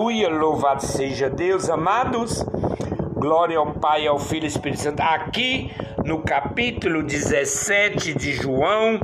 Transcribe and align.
Aleluia, 0.00 0.30
louvado 0.30 0.82
seja 0.82 1.28
Deus, 1.28 1.68
amados. 1.68 2.42
Glória 3.16 3.58
ao 3.58 3.74
Pai, 3.74 4.06
ao 4.06 4.18
Filho 4.18 4.44
e 4.44 4.46
ao 4.46 4.48
Espírito 4.48 4.80
Santo. 4.80 5.02
Aqui 5.02 5.70
no 6.06 6.22
capítulo 6.22 7.02
17 7.02 8.14
de 8.14 8.32
João, 8.32 8.98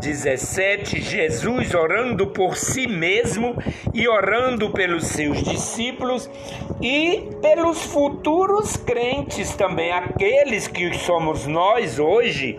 17, 0.00 1.02
Jesus 1.02 1.74
orando 1.74 2.28
por 2.28 2.56
si 2.56 2.86
mesmo 2.86 3.54
e 3.92 4.08
orando 4.08 4.70
pelos 4.70 5.06
seus 5.08 5.42
discípulos 5.42 6.30
e 6.80 7.28
pelos 7.42 7.82
futuros 7.82 8.74
crentes 8.78 9.54
também, 9.54 9.92
aqueles 9.92 10.66
que 10.66 10.94
somos 10.94 11.46
nós 11.46 11.98
hoje, 11.98 12.58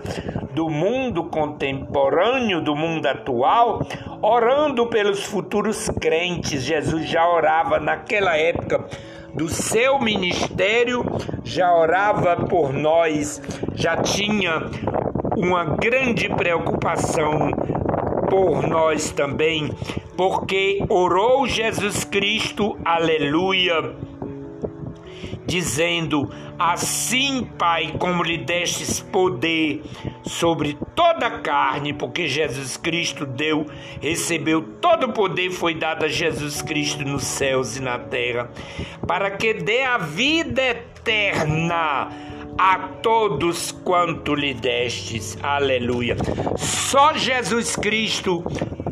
do 0.54 0.70
mundo 0.70 1.24
contemporâneo, 1.24 2.62
do 2.62 2.76
mundo 2.76 3.08
atual, 3.08 3.82
orando 4.23 4.87
pelos 4.87 5.25
futuros 5.25 5.89
crentes. 6.00 6.63
Jesus 6.63 7.05
já 7.09 7.27
orava 7.27 7.77
naquela 7.77 8.37
época 8.37 8.86
do 9.33 9.49
seu 9.49 9.99
ministério, 9.99 11.04
já 11.43 11.75
orava 11.75 12.37
por 12.47 12.71
nós, 12.71 13.41
já 13.75 13.97
tinha 13.97 14.61
uma 15.36 15.65
grande 15.75 16.29
preocupação 16.29 17.51
por 18.29 18.65
nós 18.65 19.11
também, 19.11 19.69
porque 20.15 20.85
orou 20.87 21.46
Jesus 21.46 22.05
Cristo, 22.05 22.77
aleluia 22.85 23.93
dizendo: 25.46 26.29
Assim, 26.57 27.47
Pai, 27.57 27.93
como 27.99 28.24
lhe 28.24 28.37
destes 28.37 28.99
poder 28.99 29.83
sobre 30.23 30.77
toda 30.95 31.27
a 31.27 31.39
carne, 31.39 31.93
porque 31.93 32.27
Jesus 32.27 32.77
Cristo 32.77 33.25
deu, 33.25 33.66
recebeu 34.02 34.61
todo 34.61 35.08
o 35.08 35.13
poder, 35.13 35.52
foi 35.52 35.75
dado 35.75 36.05
a 36.05 36.07
Jesus 36.07 36.61
Cristo 36.61 37.03
nos 37.03 37.23
céus 37.23 37.77
e 37.77 37.81
na 37.81 37.99
terra, 37.99 38.49
para 39.07 39.31
que 39.31 39.53
dê 39.53 39.83
a 39.83 39.97
vida 39.97 40.61
eterna 40.61 42.09
a 42.57 42.77
todos 43.02 43.71
quanto 43.71 44.35
lhe 44.35 44.53
destes. 44.53 45.38
Aleluia. 45.41 46.15
Só 46.58 47.13
Jesus 47.13 47.75
Cristo 47.75 48.43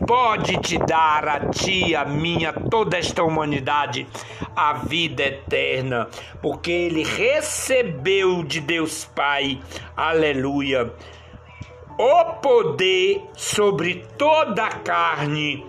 pode 0.08 0.58
te 0.58 0.78
dar 0.78 1.28
a 1.28 1.40
ti, 1.52 1.96
a 1.96 2.04
minha, 2.04 2.52
toda 2.52 2.98
esta 2.98 3.24
humanidade, 3.24 4.08
a 4.56 4.74
vida 4.74 5.24
eterna, 5.24 6.10
porque 6.42 6.72
ele 6.72 7.04
recebeu 7.04 8.44
de 8.44 8.60
Deus 8.60 9.06
Pai, 9.16 9.62
aleluia, 9.96 10.92
o 12.02 12.26
poder 12.42 13.22
sobre 13.38 14.04
toda 14.18 14.66
a 14.66 14.72
carne, 14.80 15.64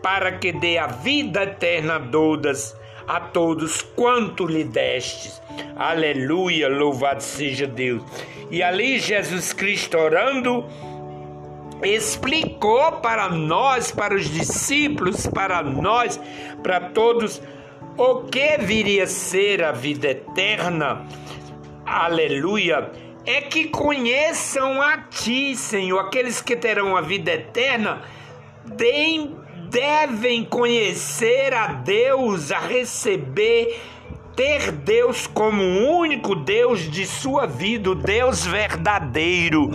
para 0.00 0.38
que 0.38 0.52
dê 0.52 0.78
a 0.78 0.86
vida 0.86 1.42
eterna 1.42 1.98
todas, 1.98 2.76
a 3.08 3.18
todos 3.18 3.82
quanto 3.82 4.46
lhe 4.46 4.62
destes. 4.62 5.42
Aleluia, 5.74 6.68
louvado 6.68 7.20
seja 7.20 7.66
Deus. 7.66 8.04
E 8.52 8.62
ali 8.62 9.00
Jesus 9.00 9.52
Cristo 9.52 9.98
orando, 9.98 10.64
explicou 11.82 12.92
para 13.00 13.28
nós, 13.28 13.90
para 13.90 14.14
os 14.14 14.30
discípulos, 14.30 15.26
para 15.26 15.60
nós, 15.60 16.20
para 16.62 16.78
todos, 16.90 17.42
o 17.96 18.22
que 18.22 18.58
viria 18.58 19.04
a 19.04 19.08
ser 19.08 19.64
a 19.64 19.72
vida 19.72 20.10
eterna. 20.10 21.04
Aleluia. 21.84 22.92
É 23.26 23.40
que 23.40 23.68
conheçam 23.68 24.82
a 24.82 24.98
Ti, 24.98 25.56
Senhor, 25.56 25.98
aqueles 25.98 26.40
que 26.42 26.54
terão 26.56 26.96
a 26.96 27.00
vida 27.00 27.32
eterna, 27.32 28.02
devem 29.70 30.44
conhecer 30.44 31.52
a 31.54 31.68
Deus, 31.68 32.52
a 32.52 32.58
receber 32.58 33.80
ter 34.36 34.72
Deus 34.72 35.26
como 35.26 35.62
o 35.62 35.98
único 35.98 36.34
Deus 36.34 36.90
de 36.90 37.06
sua 37.06 37.46
vida, 37.46 37.90
o 37.90 37.94
Deus 37.94 38.44
verdadeiro, 38.44 39.70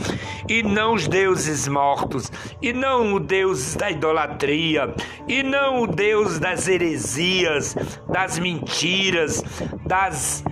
e 0.47 0.61
não 0.61 0.93
os 0.93 1.07
deuses 1.07 1.67
mortos, 1.67 2.31
e 2.61 2.73
não 2.73 3.13
o 3.13 3.19
Deus 3.19 3.75
da 3.75 3.89
idolatria, 3.89 4.93
e 5.27 5.43
não 5.43 5.83
o 5.83 5.87
Deus 5.87 6.39
das 6.39 6.67
heresias, 6.67 7.75
das 8.07 8.37
mentiras, 8.37 9.43
das 9.85 10.43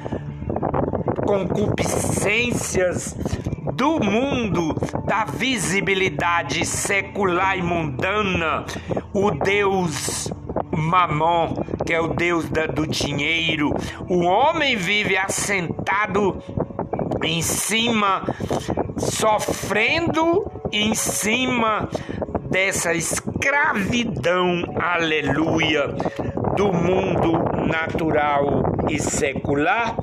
concupiscências 1.28 3.14
do 3.74 4.00
mundo, 4.00 4.74
da 5.06 5.26
visibilidade 5.26 6.66
secular 6.66 7.58
e 7.58 7.62
mundana, 7.62 8.66
o 9.14 9.32
Deus 9.32 10.32
Mamon, 10.72 11.54
que 11.86 11.94
é 11.94 12.00
o 12.00 12.08
Deus 12.08 12.50
da, 12.50 12.66
do 12.66 12.88
dinheiro. 12.88 13.74
O 14.08 14.24
homem 14.24 14.78
vive 14.78 15.18
assentado 15.18 16.42
em 17.22 17.42
cima, 17.42 18.24
sofrendo 18.98 20.50
em 20.72 20.96
cima 20.96 21.90
dessa 22.50 22.94
escravidão, 22.94 24.64
aleluia, 24.80 25.90
do 26.56 26.72
mundo 26.72 27.34
natural 27.68 28.77
e 28.90 29.00
secular, 29.00 29.96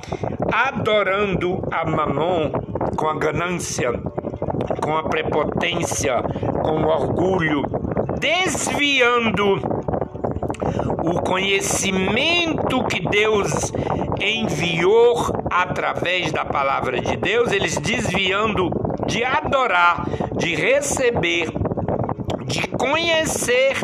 adorando 0.53 1.63
a 1.71 1.85
Mamon 1.85 2.51
com 2.97 3.09
a 3.09 3.19
ganância, 3.19 3.93
com 4.83 4.97
a 4.97 5.05
prepotência, 5.05 6.23
com 6.63 6.83
o 6.83 6.89
orgulho, 6.89 7.63
desviando 8.21 9.57
o 11.03 11.21
conhecimento 11.23 12.85
que 12.85 13.07
Deus 13.09 13.73
enviou 14.21 15.17
através 15.51 16.33
da 16.33 16.45
palavra 16.45 17.01
de 17.01 17.17
Deus, 17.17 17.53
eles 17.53 17.77
desviando 17.77 18.71
de 19.07 19.23
adorar, 19.23 20.07
de 20.37 20.55
receber, 20.55 21.49
de 22.47 22.67
conhecer 22.69 23.77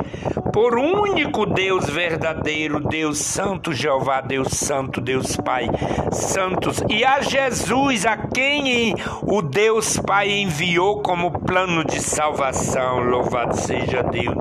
por 0.53 0.79
único 0.79 1.47
Deus 1.47 1.89
verdadeiro, 1.89 2.81
Deus 2.81 3.19
Santo, 3.19 3.73
Jeová, 3.73 4.21
Deus 4.21 4.49
Santo, 4.49 5.01
Deus 5.01 5.37
Pai, 5.37 5.69
Santos, 6.13 6.83
e 6.89 7.05
a 7.05 7.21
Jesus, 7.21 8.07
a 8.07 8.17
quem 8.17 8.95
o 9.23 9.43
Deus 9.43 9.99
Pai 9.99 10.31
enviou 10.31 11.03
como 11.03 11.31
plano 11.41 11.85
de 11.85 12.01
salvação. 12.01 13.01
Louvado 13.01 13.57
seja 13.57 14.03
Deus. 14.03 14.37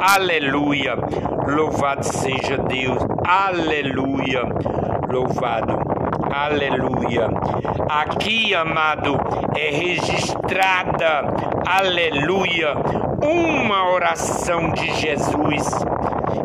Aleluia. 0.00 0.94
Louvado 1.46 2.04
seja 2.04 2.58
Deus. 2.58 2.98
Aleluia. 3.24 4.42
Louvado. 5.08 5.78
Aleluia. 6.32 7.28
Aqui, 7.88 8.54
amado, 8.54 9.16
é 9.56 9.70
registrada, 9.70 11.22
aleluia, 11.66 12.74
uma 13.24 13.90
oração 13.90 14.70
de 14.70 14.94
Jesus. 14.94 15.66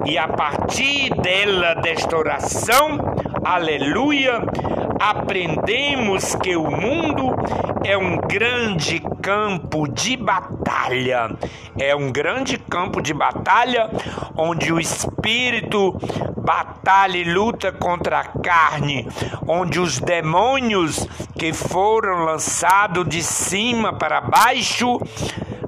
E 0.06 0.18
a 0.18 0.28
partir 0.28 1.14
dela, 1.22 1.76
desta 1.76 2.18
oração, 2.18 2.98
aleluia, 3.44 4.42
aprendemos 5.00 6.36
que 6.36 6.56
o 6.56 6.72
mundo 6.72 7.36
é 7.84 7.98
um 7.98 8.18
grande 8.18 9.02
campo 9.22 9.88
de 9.88 10.16
batalha. 10.16 11.38
É 11.78 11.96
um 11.96 12.12
grande 12.12 12.58
campo 12.58 13.02
de 13.02 13.14
batalha 13.14 13.90
onde 14.36 14.72
o 14.72 14.80
espírito 14.80 15.98
batalha 16.38 17.18
e 17.18 17.24
luta 17.26 17.72
contra 17.72 18.22
a 18.22 18.24
carne, 18.24 19.08
onde 19.48 19.80
os 19.80 20.00
demônios 20.00 21.08
que 21.38 21.54
foram 21.54 22.26
lançados 22.26 23.08
de 23.08 23.22
cima 23.22 23.94
para 23.94 24.22
baixo 24.22 25.00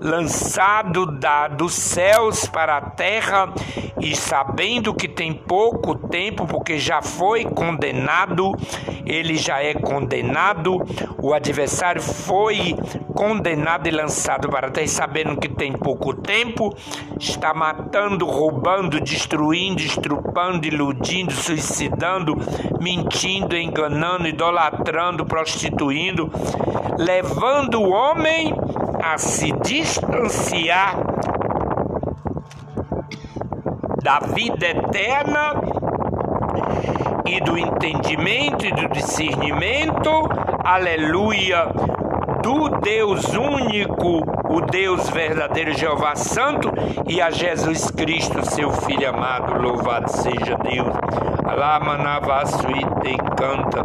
lançado 0.02 1.06
da, 1.06 1.48
dos 1.48 1.74
céus 1.74 2.48
para 2.48 2.78
a 2.78 2.82
terra 2.82 3.54
e 4.02 4.16
sabendo 4.16 4.96
que 4.96 5.08
tem 5.08 5.32
pouco 5.32 5.96
tempo, 5.96 6.48
porque 6.48 6.80
já 6.80 7.04
foi 7.04 7.46
condenado, 7.46 8.52
ele 9.06 9.36
já 9.36 9.62
é 9.62 9.76
condenado, 9.76 10.80
o 11.22 11.36
adversário 11.36 12.02
foi 12.02 12.76
condenado 13.14 13.88
e 13.88 13.92
lançado 13.92 14.50
para 14.50 14.68
a 14.68 14.72
terra, 14.72 14.86
e 14.86 14.90
sabendo 14.90 15.38
que 15.38 15.48
tem 15.48 15.72
pouco 15.74 16.16
tempo, 16.16 16.76
está 17.20 17.54
matando, 17.54 18.26
roubando, 18.26 19.00
destruindo, 19.00 19.82
estrupando, 19.82 20.66
iludindo, 20.66 21.32
suicidando, 21.32 22.36
mentindo, 22.80 23.56
enganando, 23.56 24.28
idolatrando, 24.28 25.28
prostituindo, 25.28 26.32
levando 26.98 27.80
o 27.80 27.92
homem 27.92 28.52
a 29.04 29.18
se 29.18 29.52
distanciar 29.64 30.96
da 34.04 34.20
vida 34.20 34.68
eterna 34.68 35.54
e 37.26 37.40
do 37.42 37.58
entendimento 37.58 38.66
e 38.66 38.72
do 38.72 38.88
discernimento, 38.90 40.10
aleluia, 40.64 41.68
do 42.42 42.70
Deus 42.80 43.26
único, 43.36 44.24
o 44.50 44.62
Deus 44.62 45.10
verdadeiro 45.10 45.78
Jeová 45.78 46.16
Santo 46.16 46.72
e 47.08 47.22
a 47.22 47.30
Jesus 47.30 47.92
Cristo, 47.92 48.46
seu 48.46 48.72
Filho 48.72 49.10
amado. 49.10 49.62
Louvado 49.62 50.10
seja 50.10 50.56
Deus. 50.58 50.88
Alamanavasuite 51.46 53.18
canta. 53.38 53.84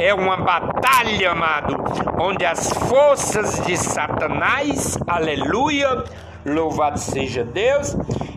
É 0.00 0.12
uma 0.12 0.36
batalha, 0.36 1.32
amado, 1.32 1.76
onde 2.18 2.44
as 2.44 2.72
forças 2.88 3.64
de 3.64 3.76
Satanás, 3.76 4.98
aleluia, 5.06 6.04
louvado 6.44 6.98
seja 6.98 7.44
Deus, 7.44 7.96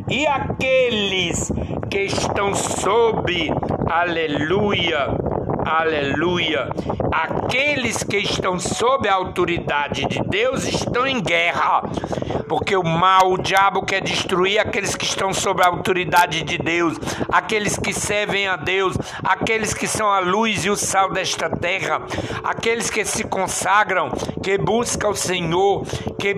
e 0.10 0.28
aqueles 0.28 1.52
que 1.90 2.02
estão 2.02 2.54
sob, 2.54 3.52
aleluia, 3.90 5.08
aleluia, 5.68 6.70
aqueles 7.12 8.02
que 8.02 8.18
estão 8.18 8.58
sob 8.58 9.10
a 9.10 9.14
autoridade 9.14 10.06
de 10.06 10.22
Deus 10.24 10.64
estão 10.64 11.06
em 11.06 11.22
guerra, 11.22 11.82
porque 12.48 12.76
o 12.76 12.84
mal, 12.84 13.34
o 13.34 13.38
diabo 13.38 13.84
quer 13.84 14.02
destruir 14.02 14.60
aqueles 14.60 14.96
que 14.96 15.04
estão 15.04 15.34
sob 15.34 15.62
a 15.62 15.68
autoridade 15.68 16.44
de 16.44 16.58
Deus, 16.58 16.98
aqueles 17.30 17.78
que 17.78 17.94
servem 17.94 18.48
a 18.48 18.56
Deus, 18.56 18.98
aqueles 19.24 19.74
que 19.74 19.88
são 19.88 20.10
a 20.10 20.20
luz 20.20 20.64
e 20.64 20.70
o 20.70 20.78
sal 20.78 21.12
desta 21.12 21.50
terra, 21.50 22.02
aqueles 22.44 22.90
que 22.90 23.04
se 23.04 23.26
consagram, 23.26 24.10
que 24.42 24.58
buscam 24.58 25.10
o 25.10 25.16
Senhor, 25.16 25.86
que 26.18 26.36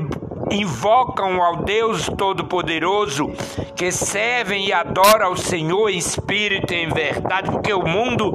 invocam 0.52 1.42
ao 1.42 1.58
Deus 1.58 2.10
Todo-Poderoso, 2.18 3.32
que 3.76 3.92
servem 3.92 4.68
e 4.68 4.74
adoram 4.74 5.28
ao 5.28 5.38
Senhor 5.38 5.90
espírito 5.90 6.74
e 6.74 6.84
em 6.84 6.90
verdade, 6.90 7.52
porque 7.52 7.74
o 7.74 7.88
mundo 7.88 8.34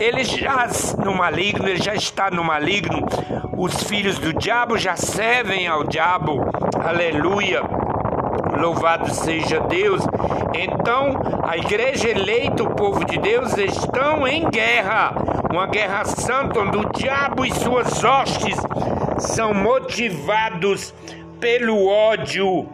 ele 0.00 0.24
já 0.24 0.68
no 1.02 1.14
maligno, 1.14 1.68
ele 1.68 1.80
já 1.80 1.94
está 1.94 2.30
no 2.30 2.42
maligno. 2.42 3.06
Os 3.56 3.84
filhos 3.84 4.18
do 4.18 4.32
diabo 4.32 4.76
já 4.76 4.96
servem 4.96 5.66
ao 5.66 5.84
diabo. 5.84 6.40
Aleluia. 6.84 7.62
Louvado 8.58 9.12
seja 9.14 9.60
Deus. 9.60 10.02
Então, 10.54 11.20
a 11.42 11.56
igreja 11.56 12.08
eleita, 12.08 12.62
o 12.62 12.74
povo 12.74 13.04
de 13.04 13.18
Deus, 13.18 13.56
estão 13.56 14.26
em 14.26 14.48
guerra. 14.48 15.14
Uma 15.50 15.66
guerra 15.66 16.04
santa 16.04 16.60
onde 16.60 16.78
o 16.78 16.90
diabo 16.92 17.44
e 17.44 17.54
suas 17.54 18.02
hostes 18.02 18.56
são 19.18 19.54
motivados 19.54 20.92
pelo 21.44 21.86
ódio 21.86 22.66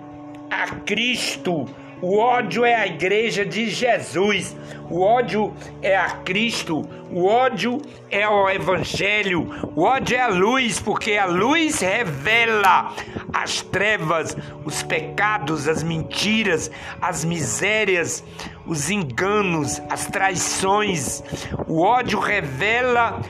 a 0.48 0.64
Cristo. 0.86 1.66
O 2.00 2.18
ódio 2.18 2.64
é 2.64 2.76
a 2.76 2.86
igreja 2.86 3.44
de 3.44 3.68
Jesus. 3.68 4.56
O 4.88 5.00
ódio 5.00 5.52
é 5.82 5.96
a 5.96 6.10
Cristo. 6.10 6.88
O 7.10 7.26
ódio 7.26 7.82
é 8.08 8.28
o 8.28 8.48
Evangelho. 8.48 9.72
O 9.74 9.82
ódio 9.82 10.16
é 10.16 10.20
a 10.20 10.28
luz, 10.28 10.78
porque 10.78 11.14
a 11.14 11.24
luz 11.26 11.80
revela 11.80 12.94
as 13.32 13.60
trevas, 13.60 14.36
os 14.64 14.84
pecados, 14.84 15.66
as 15.66 15.82
mentiras, 15.82 16.70
as 17.02 17.24
misérias, 17.24 18.22
os 18.64 18.88
enganos, 18.88 19.82
as 19.90 20.06
traições. 20.06 21.24
O 21.66 21.82
ódio 21.82 22.20
revela 22.20 23.20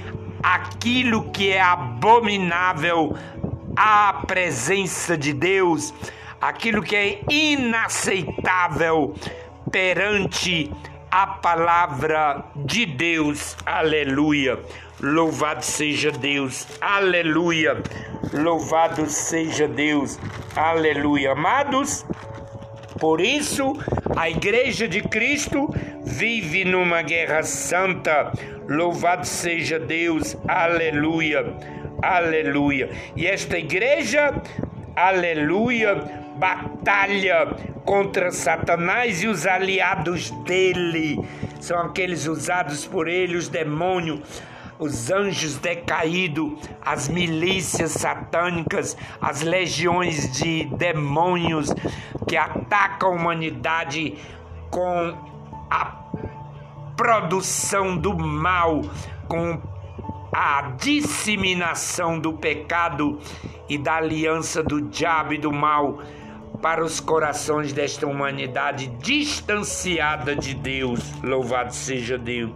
aquilo 0.42 1.30
que 1.30 1.50
é 1.50 1.62
abominável 1.62 3.16
à 3.82 4.12
presença 4.26 5.16
de 5.16 5.32
Deus, 5.32 5.94
aquilo 6.38 6.82
que 6.82 6.94
é 6.94 7.20
inaceitável 7.30 9.14
perante 9.72 10.70
a 11.10 11.26
palavra 11.26 12.44
de 12.54 12.84
Deus. 12.84 13.56
Aleluia. 13.64 14.58
Louvado 15.00 15.64
seja 15.64 16.10
Deus. 16.12 16.66
Aleluia. 16.78 17.82
Louvado 18.34 19.06
seja 19.06 19.66
Deus. 19.66 20.18
Aleluia. 20.54 21.32
Amados, 21.32 22.04
por 22.98 23.18
isso 23.18 23.72
a 24.14 24.28
Igreja 24.28 24.86
de 24.86 25.00
Cristo 25.00 25.74
vive 26.04 26.66
numa 26.66 27.00
guerra 27.00 27.42
santa. 27.42 28.30
Louvado 28.68 29.26
seja 29.26 29.78
Deus. 29.78 30.36
Aleluia. 30.46 31.79
Aleluia. 32.02 32.90
E 33.14 33.26
esta 33.26 33.58
igreja, 33.58 34.42
aleluia, 34.96 35.94
batalha 36.36 37.54
contra 37.84 38.30
Satanás 38.30 39.22
e 39.22 39.28
os 39.28 39.46
aliados 39.46 40.30
dele. 40.44 41.18
São 41.60 41.78
aqueles 41.78 42.26
usados 42.26 42.86
por 42.86 43.06
ele, 43.06 43.36
os 43.36 43.48
demônios, 43.48 44.20
os 44.78 45.10
anjos 45.10 45.58
decaídos, 45.58 46.52
as 46.80 47.08
milícias 47.08 47.92
satânicas, 47.92 48.96
as 49.20 49.42
legiões 49.42 50.32
de 50.38 50.64
demônios 50.76 51.70
que 52.26 52.36
atacam 52.36 53.10
a 53.10 53.14
humanidade 53.14 54.16
com 54.70 55.14
a 55.70 56.00
produção 56.96 57.96
do 57.96 58.16
mal, 58.16 58.80
com 59.28 59.60
a 60.32 60.72
disseminação 60.78 62.18
do 62.18 62.32
pecado 62.32 63.18
e 63.68 63.76
da 63.76 63.96
aliança 63.96 64.62
do 64.62 64.80
diabo 64.80 65.34
e 65.34 65.38
do 65.38 65.52
mal 65.52 66.00
para 66.62 66.84
os 66.84 67.00
corações 67.00 67.72
desta 67.72 68.06
humanidade 68.06 68.88
distanciada 68.98 70.36
de 70.36 70.54
Deus. 70.54 71.00
Louvado 71.22 71.74
seja 71.74 72.18
Deus. 72.18 72.52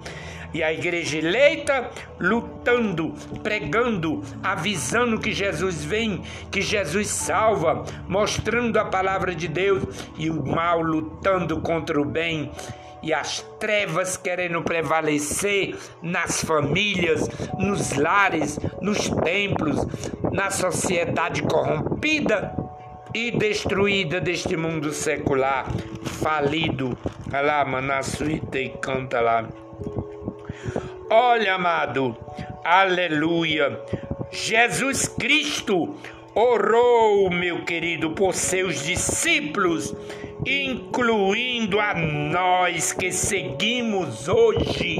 E 0.52 0.62
a 0.62 0.72
igreja 0.72 1.18
eleita 1.18 1.90
lutando, 2.20 3.12
pregando, 3.42 4.22
avisando 4.40 5.18
que 5.18 5.32
Jesus 5.32 5.84
vem, 5.84 6.22
que 6.48 6.62
Jesus 6.62 7.08
salva, 7.08 7.84
mostrando 8.06 8.76
a 8.76 8.84
palavra 8.84 9.34
de 9.34 9.48
Deus 9.48 9.82
e 10.16 10.30
o 10.30 10.46
mal 10.46 10.80
lutando 10.80 11.60
contra 11.60 12.00
o 12.00 12.04
bem 12.04 12.52
e 13.04 13.12
as 13.12 13.42
trevas 13.60 14.16
querendo 14.16 14.62
prevalecer 14.62 15.76
nas 16.00 16.42
famílias, 16.42 17.28
nos 17.58 17.92
lares, 17.92 18.58
nos 18.80 19.10
templos, 19.10 19.86
na 20.32 20.50
sociedade 20.50 21.42
corrompida 21.42 22.56
e 23.12 23.30
destruída 23.30 24.22
deste 24.22 24.56
mundo 24.56 24.90
secular, 24.90 25.66
falido. 26.22 26.96
Olha 27.30 27.42
lá, 27.42 27.64
Manassuíta 27.66 28.58
e 28.58 28.70
canta 28.70 29.20
lá. 29.20 29.46
Olha, 31.10 31.56
amado, 31.56 32.16
aleluia. 32.64 33.78
Jesus 34.32 35.06
Cristo 35.06 35.94
orou, 36.34 37.30
meu 37.30 37.66
querido, 37.66 38.12
por 38.12 38.32
seus 38.32 38.82
discípulos, 38.82 39.94
incluindo 40.46 41.80
a 41.80 41.94
nós 41.94 42.92
que 42.92 43.10
seguimos 43.10 44.28
hoje. 44.28 44.98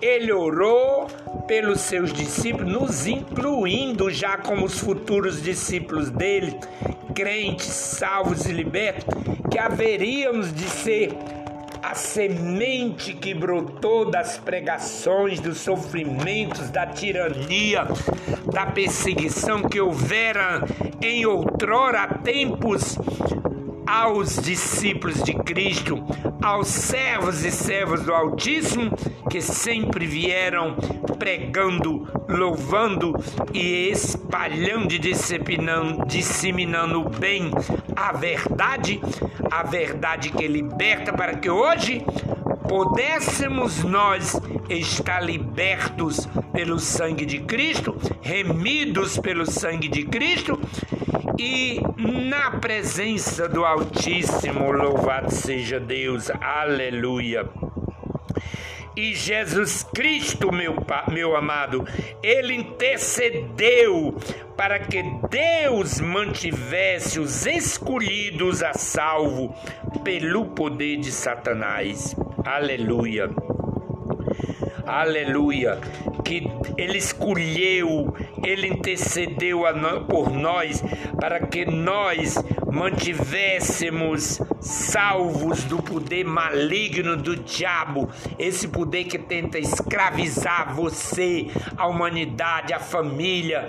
Ele 0.00 0.32
orou 0.32 1.06
pelos 1.46 1.80
seus 1.80 2.12
discípulos, 2.12 2.72
nos 2.72 3.06
incluindo 3.06 4.10
já 4.10 4.36
como 4.38 4.66
os 4.66 4.78
futuros 4.78 5.42
discípulos 5.42 6.10
dele, 6.10 6.58
crentes, 7.14 7.66
salvos 7.66 8.46
e 8.46 8.52
libertos, 8.52 9.04
que 9.50 9.58
haveríamos 9.58 10.52
de 10.52 10.64
ser 10.64 11.12
a 11.82 11.94
semente 11.94 13.12
que 13.12 13.34
brotou 13.34 14.10
das 14.10 14.38
pregações, 14.38 15.38
dos 15.38 15.58
sofrimentos, 15.58 16.70
da 16.70 16.86
tirania, 16.86 17.86
da 18.50 18.66
perseguição 18.66 19.62
que 19.62 19.78
houvera 19.78 20.64
em 21.02 21.26
outrora 21.26 22.08
tempos 22.24 22.96
aos 23.86 24.36
discípulos 24.36 25.22
de 25.22 25.34
Cristo, 25.34 26.02
aos 26.42 26.68
servos 26.68 27.44
e 27.44 27.50
servas 27.50 28.02
do 28.02 28.12
Altíssimo, 28.12 28.90
que 29.30 29.40
sempre 29.40 30.06
vieram 30.06 30.76
pregando, 31.18 32.08
louvando 32.28 33.14
e 33.52 33.88
espalhando 33.90 34.92
e 34.92 34.98
disseminando, 34.98 36.06
disseminando 36.06 37.08
bem 37.18 37.50
a 37.96 38.12
verdade, 38.12 39.00
a 39.50 39.62
verdade 39.62 40.30
que 40.30 40.46
liberta, 40.46 41.12
para 41.12 41.36
que 41.36 41.50
hoje 41.50 42.04
pudéssemos 42.68 43.84
nós 43.84 44.40
estar 44.68 45.20
libertos 45.20 46.28
pelo 46.52 46.78
sangue 46.78 47.26
de 47.26 47.40
Cristo, 47.40 47.96
remidos 48.22 49.18
pelo 49.18 49.44
sangue 49.46 49.88
de 49.88 50.04
Cristo 50.04 50.58
e 51.38 51.80
na 51.96 52.52
presença 52.52 53.48
do 53.48 53.64
Altíssimo, 53.64 54.70
louvado 54.70 55.32
seja 55.32 55.80
Deus, 55.80 56.30
aleluia. 56.40 57.48
E 58.96 59.12
Jesus 59.12 59.82
Cristo, 59.92 60.52
meu, 60.52 60.76
meu 61.10 61.36
amado, 61.36 61.84
ele 62.22 62.54
intercedeu 62.54 64.16
para 64.56 64.78
que 64.78 65.02
Deus 65.28 65.98
mantivesse 66.00 67.18
os 67.18 67.44
escolhidos 67.44 68.62
a 68.62 68.72
salvo 68.72 69.52
pelo 70.04 70.46
poder 70.46 70.98
de 70.98 71.10
Satanás. 71.10 72.14
Aleluia. 72.44 73.28
Aleluia, 74.86 75.78
que 76.24 76.46
Ele 76.76 76.98
escolheu, 76.98 78.14
Ele 78.42 78.68
intercedeu 78.68 79.62
por 80.08 80.30
nós, 80.30 80.82
para 81.20 81.40
que 81.46 81.64
nós 81.64 82.36
mantivéssemos 82.70 84.40
salvos 84.60 85.64
do 85.64 85.82
poder 85.82 86.24
maligno 86.24 87.16
do 87.16 87.36
diabo, 87.36 88.08
esse 88.38 88.68
poder 88.68 89.04
que 89.04 89.18
tenta 89.18 89.58
escravizar 89.58 90.74
você, 90.74 91.48
a 91.76 91.86
humanidade, 91.86 92.72
a 92.72 92.80
família, 92.80 93.68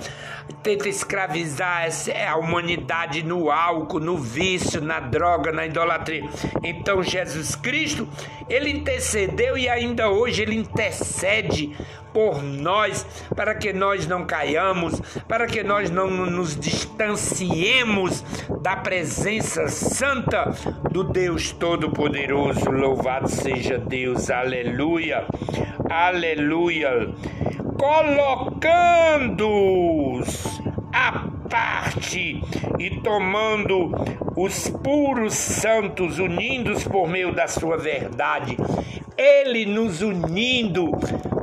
tenta 0.64 0.90
escravizar 0.90 1.88
a 2.28 2.36
humanidade 2.38 3.24
no 3.24 3.52
álcool, 3.52 4.00
no 4.00 4.18
vício, 4.18 4.82
na 4.82 5.00
droga, 5.00 5.52
na 5.52 5.66
idolatria. 5.66 6.28
Então 6.64 7.04
Jesus 7.04 7.56
Cristo, 7.56 8.08
ele 8.50 8.72
intercedeu 8.72 9.58
e 9.58 9.70
ainda 9.70 10.10
hoje 10.10 10.42
ele 10.42 10.56
intercede 10.56 11.05
por 12.16 12.42
nós, 12.42 13.06
para 13.36 13.54
que 13.54 13.72
nós 13.74 14.08
não 14.08 14.26
caiamos, 14.26 15.02
para 15.28 15.46
que 15.48 15.62
nós 15.64 15.90
não 15.90 16.10
nos 16.10 16.58
distanciemos 16.58 18.24
da 18.62 18.78
presença 18.78 19.68
santa 19.68 20.56
do 20.90 21.04
Deus 21.04 21.52
Todo-Poderoso. 21.52 22.72
Louvado 22.72 23.28
seja 23.28 23.78
Deus, 23.78 24.30
aleluia, 24.30 25.26
aleluia. 25.90 27.10
Colocando-os 27.78 30.62
a 30.94 31.28
parte 31.50 32.42
e 32.80 33.02
tomando 33.02 33.92
os 34.38 34.70
puros 34.70 35.34
santos, 35.34 36.20
unindo-os 36.20 36.86
por 36.86 37.10
meio 37.10 37.34
da 37.34 37.48
sua 37.48 37.78
verdade, 37.78 38.56
ele 39.18 39.66
nos 39.66 40.02
unindo 40.02 40.92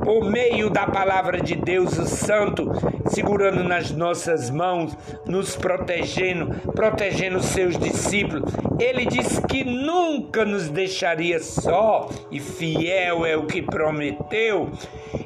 por 0.03 0.29
meio 0.29 0.69
da 0.69 0.85
palavra 0.85 1.39
de 1.39 1.55
Deus, 1.55 1.97
o 1.97 2.05
Santo, 2.05 2.69
segurando 3.07 3.63
nas 3.63 3.91
nossas 3.91 4.49
mãos, 4.49 4.95
nos 5.25 5.55
protegendo, 5.55 6.53
protegendo 6.71 7.41
seus 7.41 7.77
discípulos. 7.77 8.43
Ele 8.79 9.05
disse 9.05 9.41
que 9.47 9.63
nunca 9.63 10.43
nos 10.43 10.69
deixaria 10.69 11.39
só, 11.39 12.09
e 12.29 12.39
fiel 12.39 13.25
é 13.25 13.37
o 13.37 13.45
que 13.45 13.61
prometeu. 13.61 14.69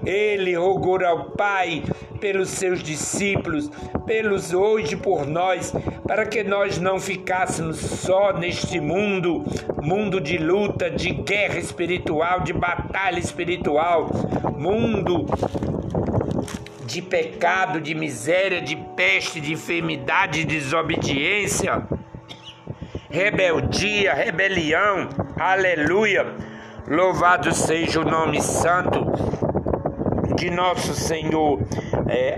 Ele 0.06 0.56
rogou 0.56 1.04
ao 1.04 1.32
Pai 1.32 1.84
pelos 2.20 2.50
seus 2.50 2.82
discípulos, 2.82 3.70
pelos 4.06 4.54
hoje 4.54 4.96
por 4.96 5.26
nós, 5.26 5.74
para 6.08 6.26
que 6.26 6.44
nós 6.44 6.80
não 6.80 7.00
ficássemos 7.00 7.78
só 7.78 8.34
neste 8.34 8.80
mundo, 8.80 9.44
mundo 9.82 10.20
de 10.20 10.38
luta, 10.38 10.90
de 10.90 11.12
guerra 11.12 11.60
espiritual, 11.60 12.42
de 12.42 12.54
batalha 12.54 13.20
espiritual, 13.20 14.10
mundo 14.68 15.26
de 16.86 17.02
pecado, 17.02 17.80
de 17.80 17.96
miséria, 17.96 18.62
de 18.62 18.76
peste, 18.76 19.40
de 19.40 19.54
enfermidade, 19.54 20.44
de 20.44 20.60
desobediência, 20.60 21.88
rebeldia, 23.10 24.14
rebelião. 24.14 25.08
Aleluia. 25.40 26.26
Louvado 26.86 27.54
seja 27.54 28.02
o 28.02 28.06
nome 28.06 28.42
santo 28.42 29.06
de 30.36 30.50
nosso 30.50 30.94
Senhor. 30.94 31.62
É, 32.10 32.38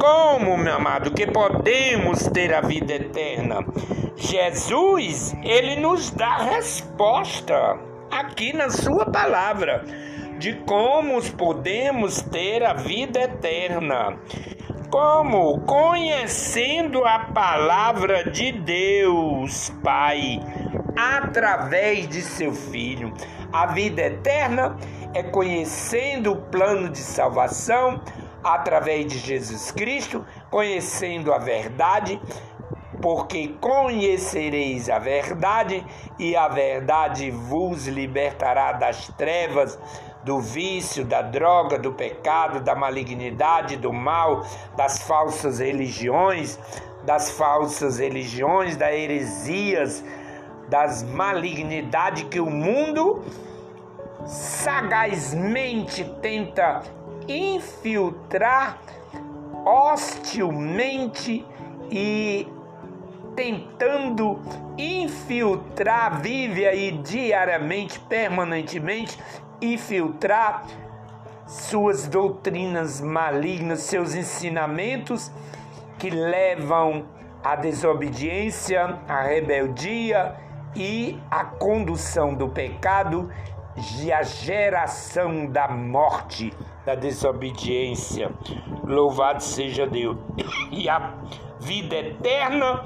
como, 0.00 0.56
meu 0.56 0.74
amado, 0.74 1.10
que 1.10 1.26
podemos 1.26 2.28
ter 2.28 2.54
a 2.54 2.60
vida 2.60 2.94
eterna? 2.94 3.64
Jesus, 4.16 5.34
ele 5.42 5.80
nos 5.80 6.10
dá 6.10 6.36
resposta 6.38 7.76
aqui 8.10 8.52
na 8.52 8.70
sua 8.70 9.06
palavra 9.06 9.84
de 10.38 10.54
como 10.66 11.22
podemos 11.32 12.20
ter 12.20 12.64
a 12.64 12.74
vida 12.74 13.20
eterna. 13.20 14.18
Como? 14.90 15.60
Conhecendo 15.62 17.04
a 17.04 17.18
palavra 17.18 18.30
de 18.30 18.52
Deus, 18.52 19.70
Pai, 19.82 20.40
através 20.96 22.08
de 22.08 22.22
seu 22.22 22.52
Filho. 22.52 23.12
A 23.52 23.66
vida 23.66 24.02
eterna 24.02 24.76
é 25.14 25.22
conhecendo 25.22 26.32
o 26.32 26.36
plano 26.36 26.88
de 26.88 26.98
salvação 26.98 28.00
através 28.44 29.06
de 29.06 29.18
Jesus 29.18 29.70
Cristo, 29.72 30.24
conhecendo 30.50 31.32
a 31.32 31.38
verdade, 31.38 32.20
porque 33.02 33.48
conhecereis 33.60 34.88
a 34.88 34.98
verdade 34.98 35.84
e 36.18 36.36
a 36.36 36.48
verdade 36.48 37.30
vos 37.30 37.86
libertará 37.86 38.72
das 38.72 39.08
trevas 39.16 39.78
do 40.26 40.40
vício, 40.40 41.04
da 41.04 41.22
droga, 41.22 41.78
do 41.78 41.92
pecado, 41.92 42.58
da 42.58 42.74
malignidade, 42.74 43.76
do 43.76 43.92
mal, 43.92 44.44
das 44.76 44.98
falsas 44.98 45.60
religiões, 45.60 46.58
das 47.04 47.30
falsas 47.30 48.00
religiões, 48.00 48.76
das 48.76 48.92
heresias, 48.92 50.04
das 50.68 51.04
malignidades 51.04 52.24
que 52.24 52.40
o 52.40 52.50
mundo 52.50 53.22
sagazmente 54.26 56.04
tenta 56.20 56.82
infiltrar 57.28 58.80
hostilmente 59.64 61.46
e 61.88 62.48
tentando 63.36 64.40
infiltrar, 64.76 66.20
vive 66.20 66.66
aí 66.66 66.90
diariamente, 66.98 68.00
permanentemente, 68.00 69.16
infiltrar 69.60 70.64
suas 71.46 72.06
doutrinas 72.06 73.00
malignas, 73.00 73.80
seus 73.80 74.14
ensinamentos 74.14 75.30
que 75.98 76.10
levam 76.10 77.06
à 77.42 77.54
desobediência, 77.54 78.98
à 79.08 79.22
rebeldia 79.22 80.34
e 80.74 81.18
à 81.30 81.44
condução 81.44 82.34
do 82.34 82.48
pecado 82.48 83.30
e 84.02 84.12
à 84.12 84.22
geração 84.22 85.46
da 85.46 85.68
morte, 85.68 86.52
da 86.84 86.94
desobediência. 86.94 88.30
Louvado 88.84 89.42
seja 89.42 89.86
Deus. 89.86 90.16
E 90.72 90.88
a 90.88 91.14
vida 91.60 91.96
eterna 91.96 92.84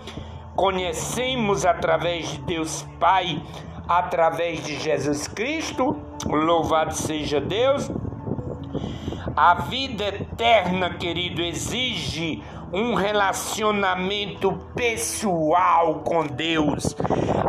conhecemos 0.54 1.64
através 1.64 2.28
de 2.28 2.42
Deus 2.42 2.86
Pai, 2.98 3.42
através 3.90 4.62
de 4.64 4.78
Jesus 4.78 5.26
Cristo 5.26 5.96
Louvado 6.26 6.94
seja 6.94 7.40
Deus. 7.40 7.90
A 9.36 9.54
vida 9.54 10.04
eterna, 10.08 10.94
querido, 10.94 11.42
exige 11.42 12.42
um 12.72 12.94
relacionamento 12.94 14.52
pessoal 14.74 16.02
com 16.04 16.26
Deus. 16.26 16.94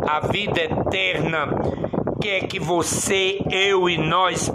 A 0.08 0.20
vida 0.20 0.62
eterna 0.62 1.48
quer 2.20 2.46
que 2.46 2.58
você, 2.58 3.40
eu 3.50 3.88
e 3.88 3.98
nós 3.98 4.50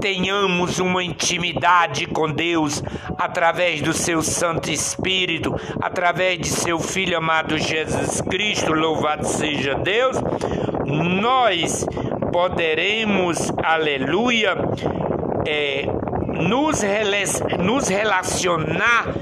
tenhamos 0.00 0.78
uma 0.78 1.02
intimidade 1.02 2.06
com 2.06 2.30
Deus 2.30 2.82
através 3.16 3.82
do 3.82 3.92
seu 3.92 4.22
Santo 4.22 4.70
Espírito, 4.70 5.54
através 5.80 6.38
de 6.38 6.48
seu 6.48 6.78
Filho 6.78 7.16
amado 7.16 7.58
Jesus 7.58 8.20
Cristo, 8.20 8.72
louvado 8.72 9.26
seja 9.26 9.74
Deus. 9.74 10.18
Nós 10.90 11.84
poderemos, 12.32 13.52
aleluia, 13.62 14.56
é, 15.46 15.84
nos, 16.26 16.82
nos 17.58 17.88
relacionar 17.88 19.12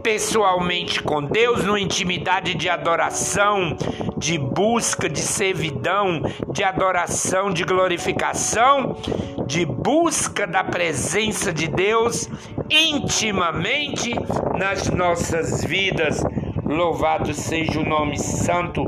pessoalmente 0.00 1.02
com 1.02 1.20
Deus, 1.20 1.64
numa 1.64 1.80
intimidade 1.80 2.54
de 2.54 2.68
adoração, 2.68 3.76
de 4.16 4.38
busca, 4.38 5.08
de 5.08 5.18
servidão, 5.18 6.22
de 6.52 6.62
adoração, 6.62 7.50
de 7.50 7.64
glorificação, 7.64 8.96
de 9.44 9.66
busca 9.66 10.46
da 10.46 10.62
presença 10.62 11.52
de 11.52 11.66
Deus 11.66 12.28
intimamente 12.70 14.14
nas 14.56 14.88
nossas 14.88 15.64
vidas. 15.64 16.22
Louvado 16.64 17.34
seja 17.34 17.80
o 17.80 17.84
nome 17.84 18.18
santo 18.18 18.84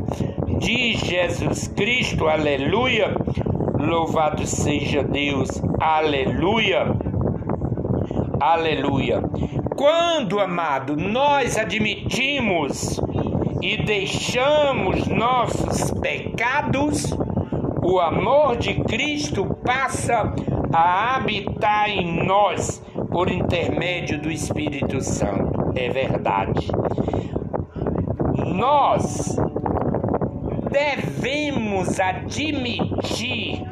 de 0.61 0.93
Jesus 0.93 1.69
Cristo, 1.69 2.29
aleluia. 2.29 3.17
Louvado 3.79 4.47
seja 4.47 5.03
Deus. 5.03 5.49
Aleluia. 5.81 6.85
Aleluia. 8.39 9.23
Quando, 9.75 10.39
amado, 10.39 10.97
nós 10.97 11.57
admitimos 11.57 13.01
e 13.63 13.79
deixamos 13.79 15.07
nossos 15.07 15.91
pecados, 15.93 17.11
o 17.83 17.99
amor 17.99 18.59
de 18.59 18.75
Cristo 18.85 19.47
passa 19.65 20.31
a 20.75 21.17
habitar 21.17 21.89
em 21.89 22.23
nós 22.23 22.85
por 23.11 23.31
intermédio 23.31 24.21
do 24.21 24.31
Espírito 24.31 25.01
Santo. 25.01 25.73
É 25.75 25.89
verdade. 25.89 26.69
Nós 28.55 29.40
devemos 30.71 31.99
admitir 31.99 33.63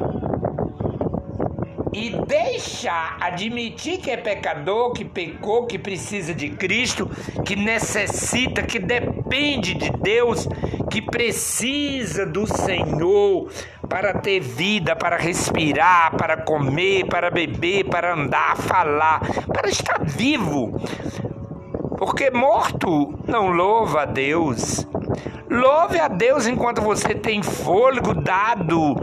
e 1.91 2.11
deixar, 2.27 3.17
admitir 3.19 3.99
que 3.99 4.11
é 4.11 4.17
pecador, 4.17 4.93
que 4.93 5.03
pecou, 5.03 5.65
que 5.65 5.79
precisa 5.79 6.33
de 6.33 6.49
Cristo, 6.51 7.09
que 7.45 7.55
necessita, 7.55 8.61
que 8.61 8.79
depende 8.79 9.73
de 9.73 9.89
Deus, 9.91 10.47
que 10.91 11.01
precisa 11.01 12.25
do 12.25 12.45
Senhor 12.45 13.51
para 13.89 14.13
ter 14.13 14.39
vida, 14.39 14.95
para 14.95 15.17
respirar, 15.17 16.15
para 16.15 16.37
comer, 16.37 17.05
para 17.07 17.31
beber, 17.31 17.85
para 17.85 18.13
andar, 18.13 18.55
falar, 18.55 19.21
para 19.47 19.67
estar 19.67 20.03
vivo. 20.05 20.79
Porque 21.97 22.29
morto 22.29 23.19
não 23.27 23.49
louva 23.49 24.03
a 24.03 24.05
Deus. 24.05 24.87
Louve 25.49 25.99
a 25.99 26.07
Deus 26.07 26.45
enquanto 26.45 26.81
você 26.81 27.15
tem 27.15 27.41
fôlego 27.41 28.13
dado, 28.13 28.95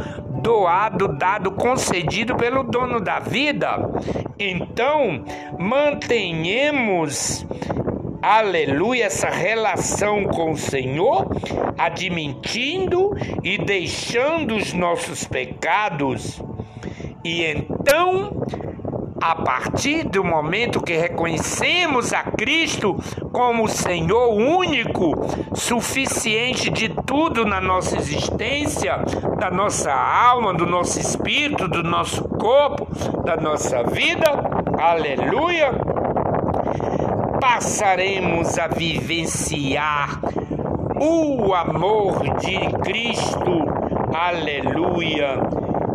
doado, 0.42 1.08
dado, 1.08 1.50
concedido 1.50 2.36
pelo 2.36 2.62
dono 2.62 3.00
da 3.00 3.18
vida. 3.18 3.78
Então, 4.38 5.24
mantenhamos 5.58 7.44
aleluia, 8.22 9.04
essa 9.04 9.28
relação 9.28 10.24
com 10.24 10.52
o 10.52 10.56
Senhor, 10.56 11.28
admitindo 11.78 13.12
e 13.42 13.56
deixando 13.56 14.56
os 14.56 14.72
nossos 14.72 15.24
pecados. 15.24 16.42
E 17.24 17.44
então 17.44 18.42
a 19.20 19.35
partir 19.35 20.04
do 20.04 20.23
momento 20.23 20.80
que 20.80 20.96
reconhecemos 20.96 22.12
a 22.12 22.23
Cristo 22.25 22.96
como 23.32 23.68
Senhor 23.68 24.35
único, 24.35 25.14
suficiente 25.54 26.70
de 26.70 26.88
tudo 26.88 27.44
na 27.44 27.61
nossa 27.61 27.96
existência, 27.96 28.99
da 29.38 29.50
nossa 29.50 29.92
alma, 29.92 30.54
do 30.54 30.66
nosso 30.66 31.00
espírito, 31.00 31.68
do 31.68 31.82
nosso 31.82 32.25
corpo, 32.25 32.87
da 33.25 33.37
nossa 33.37 33.82
vida, 33.85 34.26
aleluia, 34.78 35.73
passaremos 37.40 38.58
a 38.58 38.68
vivenciar 38.68 40.20
o 41.00 41.54
amor 41.54 42.23
de 42.38 42.58
Cristo, 42.82 43.64
aleluia, 44.14 45.38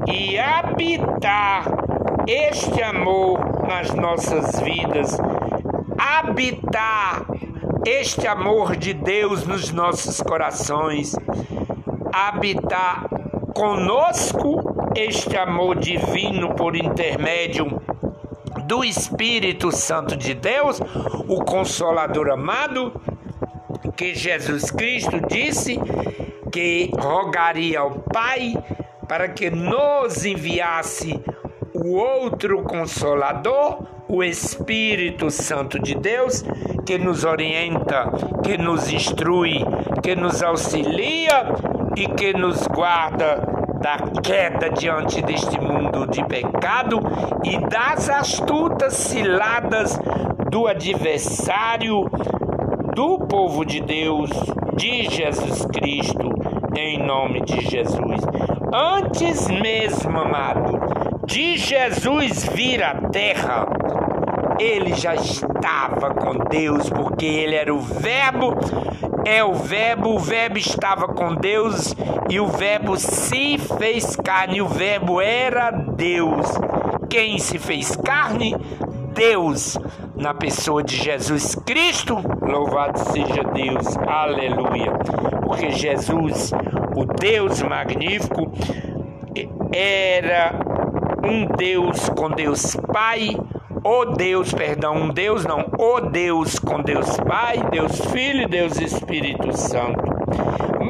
e 0.07 0.37
habitar 0.37 1.80
este 2.27 2.83
amor 2.83 3.67
nas 3.67 3.93
nossas 3.93 4.59
vidas, 4.61 5.17
habitar 5.97 7.25
este 7.85 8.27
amor 8.27 8.75
de 8.75 8.93
Deus 8.93 9.45
nos 9.45 9.71
nossos 9.71 10.21
corações, 10.21 11.15
habitar 12.13 13.07
conosco 13.53 14.91
este 14.95 15.37
amor 15.37 15.79
divino 15.79 16.53
por 16.55 16.75
intermédio 16.75 17.81
do 18.65 18.83
Espírito 18.83 19.71
Santo 19.71 20.15
de 20.15 20.33
Deus, 20.33 20.79
o 21.27 21.43
Consolador 21.43 22.29
amado, 22.29 22.93
que 23.95 24.13
Jesus 24.13 24.71
Cristo 24.71 25.19
disse 25.27 25.79
que 26.51 26.91
rogaria 26.97 27.79
ao 27.79 27.91
Pai 27.91 28.53
para 29.07 29.29
que 29.29 29.49
nos 29.49 30.25
enviasse 30.25 31.19
o 31.83 31.95
outro 31.95 32.61
consolador, 32.63 33.79
o 34.07 34.23
Espírito 34.23 35.31
Santo 35.31 35.79
de 35.79 35.95
Deus, 35.95 36.43
que 36.85 36.97
nos 36.97 37.23
orienta, 37.23 38.11
que 38.43 38.57
nos 38.57 38.91
instrui, 38.91 39.65
que 40.03 40.15
nos 40.15 40.43
auxilia 40.43 41.47
e 41.95 42.07
que 42.07 42.33
nos 42.33 42.67
guarda 42.67 43.37
da 43.81 43.97
queda 44.21 44.69
diante 44.69 45.21
deste 45.23 45.59
mundo 45.59 46.05
de 46.07 46.23
pecado 46.25 46.99
e 47.43 47.57
das 47.67 48.09
astutas 48.09 48.93
ciladas 48.93 49.99
do 50.51 50.67
adversário 50.67 52.05
do 52.93 53.17
povo 53.19 53.65
de 53.65 53.79
Deus, 53.81 54.29
de 54.75 55.09
Jesus 55.09 55.65
Cristo, 55.73 56.29
em 56.75 56.99
nome 57.03 57.41
de 57.41 57.61
Jesus. 57.61 58.21
Antes 58.71 59.47
mesmo, 59.49 60.19
amado, 60.19 60.90
de 61.25 61.57
Jesus 61.57 62.45
vir 62.47 62.83
à 62.83 62.95
terra, 62.95 63.65
ele 64.59 64.93
já 64.93 65.15
estava 65.15 66.13
com 66.13 66.37
Deus, 66.49 66.89
porque 66.89 67.25
ele 67.25 67.55
era 67.55 67.73
o 67.73 67.79
Verbo, 67.79 68.55
é 69.25 69.43
o 69.43 69.53
Verbo, 69.53 70.15
o 70.15 70.19
Verbo 70.19 70.57
estava 70.57 71.07
com 71.07 71.35
Deus 71.35 71.95
e 72.29 72.39
o 72.39 72.47
Verbo 72.47 72.97
se 72.97 73.57
fez 73.57 74.15
carne, 74.15 74.61
o 74.61 74.67
Verbo 74.67 75.21
era 75.21 75.71
Deus. 75.71 76.47
Quem 77.09 77.37
se 77.39 77.59
fez 77.59 77.95
carne? 77.95 78.55
Deus, 79.13 79.77
na 80.15 80.33
pessoa 80.33 80.81
de 80.81 80.95
Jesus 80.95 81.55
Cristo, 81.55 82.15
louvado 82.41 82.97
seja 83.11 83.43
Deus, 83.43 83.97
aleluia. 84.07 84.91
Porque 85.43 85.71
Jesus, 85.71 86.51
o 86.95 87.05
Deus 87.05 87.61
magnífico, 87.61 88.51
era 89.73 90.59
um 91.23 91.45
Deus 91.45 92.09
com 92.09 92.29
Deus 92.29 92.75
Pai, 92.91 93.37
o 93.83 94.05
Deus, 94.05 94.53
perdão, 94.53 94.95
um 94.95 95.09
Deus 95.09 95.45
não, 95.45 95.65
o 95.77 96.01
Deus 96.01 96.59
com 96.59 96.81
Deus 96.81 97.17
Pai, 97.17 97.57
Deus 97.71 97.99
Filho 98.11 98.43
e 98.43 98.47
Deus 98.47 98.79
Espírito 98.79 99.55
Santo. 99.57 100.03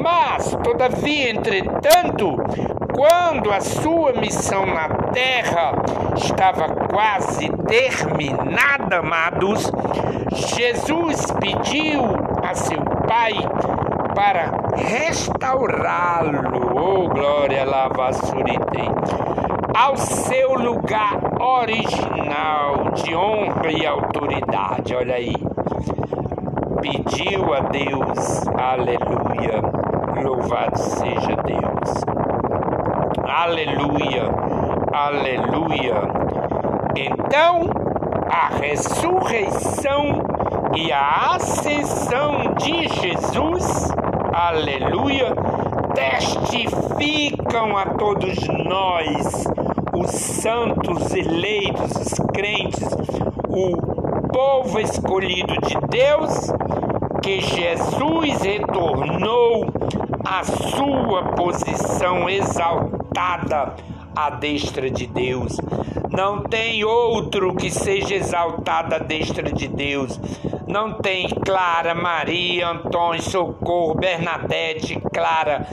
Mas, 0.02 0.56
todavia, 0.62 1.30
entretanto, 1.30 2.36
quando 2.94 3.50
a 3.50 3.60
sua 3.60 4.12
missão 4.12 4.66
na 4.66 4.88
terra 5.12 5.72
estava 6.16 6.68
quase 6.86 7.48
terminada, 7.66 8.98
amados, 8.98 9.70
Jesus 10.34 11.26
pediu 11.40 12.02
a 12.42 12.54
seu 12.54 12.82
Pai 13.08 13.32
para 14.14 14.52
restaurá-lo. 14.76 16.42
Oh, 16.74 17.08
glória, 17.08 17.64
lava 17.64 18.12
surite 18.12 19.21
ao 19.74 19.96
seu 19.96 20.54
lugar 20.54 21.18
original 21.40 22.90
de 22.94 23.14
honra 23.14 23.70
e 23.70 23.86
autoridade. 23.86 24.94
Olha 24.94 25.14
aí. 25.14 25.34
Pediu 26.80 27.54
a 27.54 27.60
Deus, 27.60 28.46
aleluia. 28.58 29.62
Louvado 30.22 30.78
seja 30.78 31.36
Deus. 31.44 32.04
Aleluia, 33.28 34.24
aleluia. 34.92 35.94
Então, 36.96 37.70
a 38.30 38.54
ressurreição 38.56 40.22
e 40.74 40.92
a 40.92 41.34
ascensão 41.36 42.54
de 42.58 42.88
Jesus, 42.88 43.90
aleluia, 44.32 45.34
testificam 45.94 47.76
a 47.76 47.86
todos 47.86 48.36
nós 48.48 49.46
os 50.02 50.10
santos 50.10 51.14
eleitos, 51.14 51.92
os 51.96 52.14
crentes, 52.32 52.88
o 53.48 53.76
povo 54.28 54.80
escolhido 54.80 55.54
de 55.60 55.76
Deus, 55.88 56.50
que 57.22 57.40
Jesus 57.40 58.42
retornou 58.42 59.66
à 60.24 60.42
sua 60.42 61.22
posição 61.36 62.28
exaltada 62.28 63.76
à 64.16 64.30
destra 64.30 64.90
de 64.90 65.06
Deus. 65.06 65.56
Não 66.10 66.42
tem 66.42 66.84
outro 66.84 67.54
que 67.54 67.70
seja 67.70 68.14
exaltado 68.14 68.94
à 68.94 68.98
destra 68.98 69.52
de 69.52 69.68
Deus. 69.68 70.18
Não 70.66 70.94
tem 70.94 71.28
Clara, 71.28 71.94
Maria, 71.94 72.68
Antônio, 72.68 73.22
Socorro, 73.22 73.94
Bernadette, 73.94 75.00
Clara, 75.12 75.66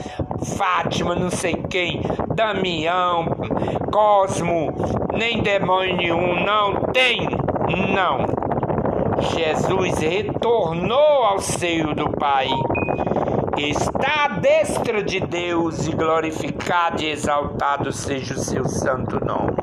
Fátima, 0.56 1.14
não 1.14 1.30
sei 1.30 1.54
quem, 1.68 2.00
Damião, 2.40 3.26
Cosmo, 3.92 4.72
nem 5.12 5.42
demônio 5.42 5.94
nenhum, 5.94 6.42
não 6.42 6.84
tem, 6.90 7.28
não. 7.92 8.24
Jesus 9.34 9.98
retornou 9.98 11.22
ao 11.22 11.38
seio 11.38 11.94
do 11.94 12.10
Pai, 12.12 12.48
está 13.58 14.24
à 14.24 14.28
destra 14.38 15.02
de 15.02 15.20
Deus 15.20 15.86
e 15.86 15.92
glorificado 15.92 17.02
e 17.02 17.10
exaltado 17.10 17.92
seja 17.92 18.32
o 18.32 18.38
seu 18.38 18.64
santo 18.64 19.22
nome. 19.22 19.58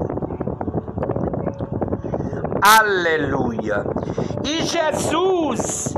Aleluia! 2.61 3.83
E 4.45 4.61
Jesus 4.61 5.95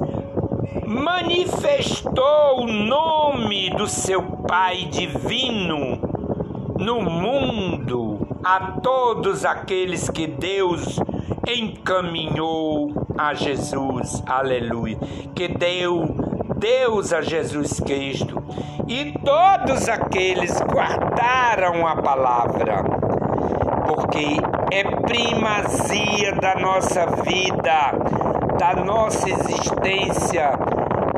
manifestou 0.88 2.62
o 2.62 2.66
nome 2.66 3.70
do 3.72 3.86
seu 3.86 4.24
Pai 4.48 4.86
divino 4.86 6.09
no 6.80 7.02
mundo 7.02 8.26
a 8.42 8.80
todos 8.82 9.44
aqueles 9.44 10.10
que 10.10 10.28
Deus 10.28 10.98
encaminhou 11.46 13.06
a 13.18 13.34
Jesus, 13.34 14.24
aleluia, 14.26 14.98
que 15.36 15.50
deu 15.50 16.06
Deus 16.56 17.12
a 17.12 17.22
Jesus 17.22 17.82
Cristo, 17.82 18.42
e 18.88 19.12
todos 19.26 19.90
aqueles 19.90 20.58
guardaram 20.62 21.86
a 21.86 21.98
palavra, 21.98 22.82
porque 23.86 24.38
é 24.72 24.84
primazia 24.84 26.34
da 26.36 26.56
nossa 26.56 27.06
vida, 27.24 27.92
da 28.58 28.82
nossa 28.86 29.30
existência, 29.30 30.58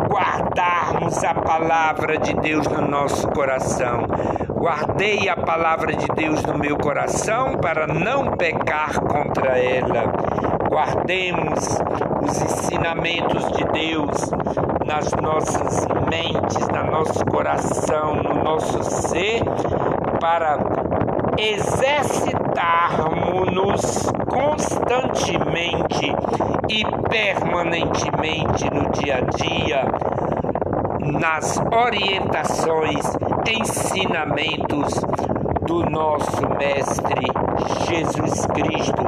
guardarmos 0.10 1.24
a 1.24 1.36
palavra 1.36 2.18
de 2.18 2.34
Deus 2.34 2.66
no 2.68 2.82
nosso 2.82 3.28
coração. 3.30 4.08
Guardei 4.62 5.28
a 5.28 5.36
palavra 5.36 5.96
de 5.96 6.06
Deus 6.16 6.44
no 6.44 6.56
meu 6.56 6.78
coração 6.78 7.58
para 7.58 7.88
não 7.88 8.38
pecar 8.38 9.02
contra 9.02 9.58
ela. 9.58 10.14
Guardemos 10.70 11.80
os 12.22 12.42
ensinamentos 12.44 13.52
de 13.54 13.64
Deus 13.64 14.30
nas 14.86 15.12
nossas 15.14 15.88
mentes, 16.08 16.68
no 16.68 16.92
nosso 16.92 17.26
coração, 17.26 18.18
no 18.18 18.44
nosso 18.44 18.84
ser, 18.84 19.42
para 20.20 20.60
exercitarmos-nos 21.40 24.12
constantemente 24.30 26.14
e 26.70 26.86
permanentemente 27.10 28.70
no 28.72 28.92
dia 28.92 29.16
a 29.16 29.22
dia 29.22 29.88
nas 31.20 31.60
orientações, 31.72 33.18
ensinamentos 33.50 34.94
do 35.66 35.90
nosso 35.90 36.42
Mestre 36.58 37.28
Jesus 37.88 38.46
Cristo, 38.48 39.04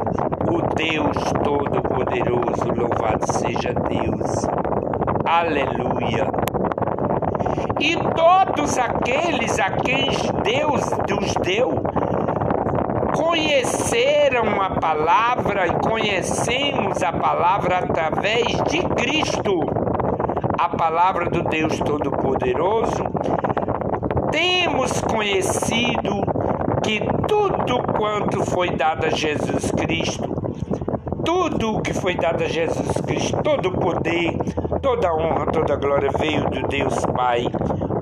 o 0.50 0.74
Deus 0.74 1.16
Todo-Poderoso. 1.42 2.72
Louvado 2.74 3.32
seja 3.32 3.72
Deus. 3.74 4.46
Aleluia. 5.26 6.26
E 7.80 7.96
todos 8.14 8.78
aqueles 8.78 9.58
a 9.58 9.70
quem 9.70 10.10
Deus 10.42 10.82
os 11.20 11.34
deu 11.42 11.82
conheceram 13.14 14.60
a 14.60 14.70
palavra 14.70 15.66
e 15.66 15.88
conhecemos 15.88 17.02
a 17.02 17.12
palavra 17.12 17.78
através 17.78 18.46
de 18.68 18.80
Cristo, 18.96 19.60
a 20.58 20.68
palavra 20.70 21.28
do 21.30 21.42
Deus 21.42 21.78
Todo-Poderoso. 21.78 23.04
Temos 24.34 25.00
conhecido 25.02 26.20
que 26.82 26.98
tudo 27.28 27.80
quanto 27.96 28.44
foi 28.44 28.68
dado 28.70 29.06
a 29.06 29.10
Jesus 29.10 29.70
Cristo, 29.70 30.28
tudo 31.24 31.80
que 31.80 31.94
foi 31.94 32.16
dado 32.16 32.42
a 32.42 32.48
Jesus 32.48 33.00
Cristo, 33.06 33.40
todo 33.44 33.68
o 33.68 33.78
poder, 33.78 34.36
toda 34.82 35.08
a 35.08 35.14
honra, 35.14 35.46
toda 35.52 35.74
a 35.74 35.76
glória 35.76 36.10
veio 36.18 36.50
do 36.50 36.66
Deus 36.66 37.06
Pai. 37.14 37.46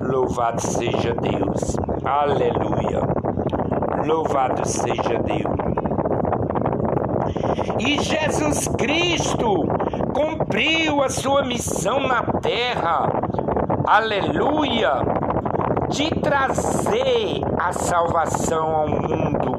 Louvado 0.01 0.59
seja 0.62 1.14
Deus. 1.21 1.77
Aleluia. 2.03 3.03
Louvado 4.07 4.66
seja 4.66 5.18
Deus. 5.18 5.53
E 7.79 8.01
Jesus 8.01 8.68
Cristo 8.79 9.66
cumpriu 10.14 11.03
a 11.03 11.11
sua 11.11 11.45
missão 11.45 12.01
na 12.01 12.23
terra, 12.40 13.07
aleluia, 13.87 15.21
de 15.92 16.11
trazer 16.20 17.42
a 17.59 17.72
salvação 17.72 18.74
ao 18.74 18.88
mundo 18.88 19.52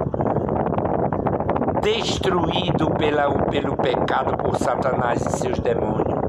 destruído 1.81 2.89
pela, 2.91 3.29
pelo 3.49 3.77
pecado 3.77 4.35
por 4.37 4.57
Satanás 4.57 5.25
e 5.25 5.37
seus 5.37 5.59
demônios 5.59 6.23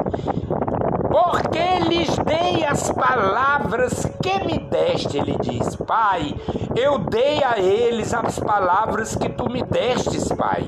porque 1.15 1.79
lhes 1.89 2.19
dei 2.19 2.65
as 2.65 2.91
palavras 2.91 4.05
que 4.21 4.45
me 4.45 4.59
deste, 4.59 5.17
ele 5.17 5.37
diz. 5.41 5.77
Pai, 5.77 6.35
eu 6.75 6.99
dei 6.99 7.43
a 7.45 7.57
eles 7.57 8.13
as 8.13 8.41
palavras 8.41 9.15
que 9.15 9.29
tu 9.29 9.49
me 9.49 9.63
destes, 9.63 10.27
Pai, 10.33 10.67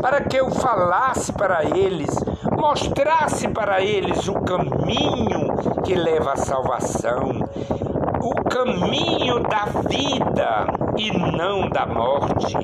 para 0.00 0.20
que 0.20 0.36
eu 0.36 0.48
falasse 0.52 1.32
para 1.32 1.64
eles, 1.64 2.08
mostrasse 2.56 3.48
para 3.48 3.80
eles 3.82 4.28
o 4.28 4.34
caminho 4.34 5.56
que 5.82 5.96
leva 5.96 6.34
à 6.34 6.36
salvação, 6.36 7.40
o 8.22 8.34
caminho 8.44 9.40
da 9.40 9.64
vida 9.88 10.66
e 10.96 11.10
não 11.10 11.68
da 11.68 11.86
morte. 11.86 12.56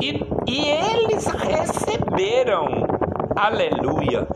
E, 0.00 0.24
e 0.46 0.68
eles 0.68 1.26
receberam, 1.26 2.66
aleluia, 3.36 4.26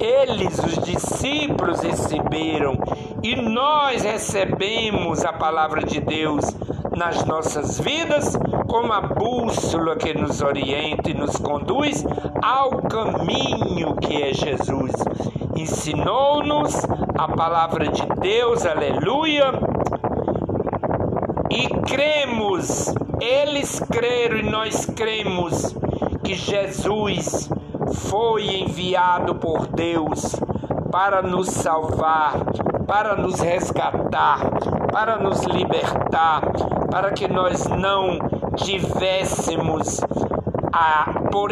eles, 0.00 0.58
os 0.58 0.78
discípulos, 0.84 1.80
receberam 1.80 2.74
e 3.22 3.36
nós 3.36 4.02
recebemos 4.02 5.24
a 5.24 5.32
palavra 5.32 5.82
de 5.82 6.00
Deus 6.00 6.44
nas 6.96 7.24
nossas 7.24 7.78
vidas 7.78 8.36
como 8.66 8.92
a 8.92 9.00
bússola 9.00 9.96
que 9.96 10.14
nos 10.14 10.40
orienta 10.40 11.10
e 11.10 11.14
nos 11.14 11.36
conduz 11.36 12.04
ao 12.42 12.82
caminho 12.82 13.94
que 13.96 14.22
é 14.22 14.32
Jesus. 14.32 14.92
Ensinou-nos 15.56 16.74
a 17.20 17.28
palavra 17.28 17.86
de 17.86 18.06
Deus, 18.18 18.64
aleluia, 18.64 19.52
e 21.50 21.68
cremos, 21.86 22.94
eles 23.20 23.78
creram 23.92 24.38
e 24.38 24.42
nós 24.44 24.86
cremos 24.86 25.76
que 26.24 26.32
Jesus 26.32 27.50
foi 27.92 28.62
enviado 28.62 29.34
por 29.34 29.66
Deus 29.66 30.34
para 30.90 31.20
nos 31.20 31.50
salvar, 31.50 32.36
para 32.86 33.14
nos 33.16 33.38
resgatar, 33.38 34.40
para 34.90 35.18
nos 35.18 35.42
libertar, 35.42 36.40
para 36.90 37.10
que 37.10 37.28
nós 37.28 37.66
não 37.66 38.18
tivéssemos 38.56 40.00
a, 40.72 41.04
por, 41.30 41.50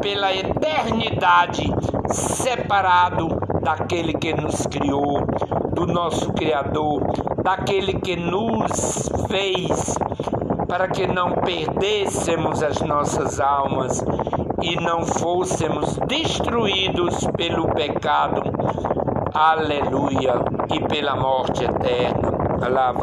pela 0.00 0.32
eternidade 0.32 1.68
separado 2.06 3.43
daquele 3.64 4.12
que 4.12 4.34
nos 4.34 4.66
criou, 4.66 5.26
do 5.72 5.86
nosso 5.86 6.32
Criador, 6.34 7.02
daquele 7.42 7.94
que 7.94 8.14
nos 8.14 9.10
fez, 9.26 9.96
para 10.68 10.88
que 10.88 11.06
não 11.06 11.32
perdêssemos 11.32 12.62
as 12.62 12.80
nossas 12.82 13.40
almas 13.40 14.04
e 14.62 14.76
não 14.76 15.04
fôssemos 15.06 15.98
destruídos 16.06 17.26
pelo 17.36 17.68
pecado, 17.70 18.42
aleluia, 19.32 20.34
e 20.70 20.80
pela 20.86 21.16
morte 21.16 21.64
eterna. 21.64 22.32
Lá. 22.68 22.94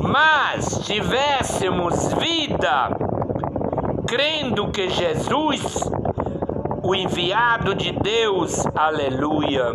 Mas 0.00 0.80
tivéssemos 0.84 2.12
vida, 2.14 2.90
crendo 4.06 4.70
que 4.70 4.90
Jesus, 4.90 5.90
o 6.92 6.94
enviado 6.94 7.74
de 7.74 7.90
Deus, 7.90 8.66
aleluia, 8.76 9.72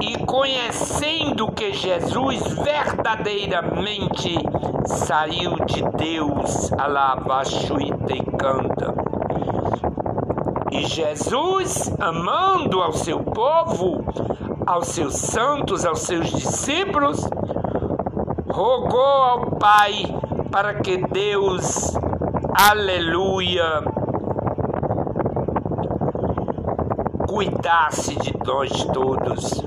e 0.00 0.24
conhecendo 0.24 1.50
que 1.50 1.72
Jesus 1.72 2.40
verdadeiramente 2.54 4.38
saiu 4.86 5.56
de 5.66 5.82
Deus, 5.96 6.72
alabaxuita 6.74 8.12
e 8.12 8.22
canta. 8.38 8.94
E 10.70 10.86
Jesus, 10.86 11.92
amando 11.98 12.80
ao 12.80 12.92
seu 12.92 13.24
povo, 13.24 14.04
aos 14.64 14.86
seus 14.86 15.16
santos, 15.16 15.84
aos 15.84 15.98
seus 16.02 16.30
discípulos, 16.30 17.28
rogou 18.48 19.00
ao 19.00 19.50
Pai 19.56 20.04
para 20.52 20.74
que 20.74 20.98
Deus, 21.08 21.92
aleluia, 22.56 23.89
cuidasse 27.30 28.16
de 28.16 28.36
nós 28.44 28.84
todos, 28.86 29.62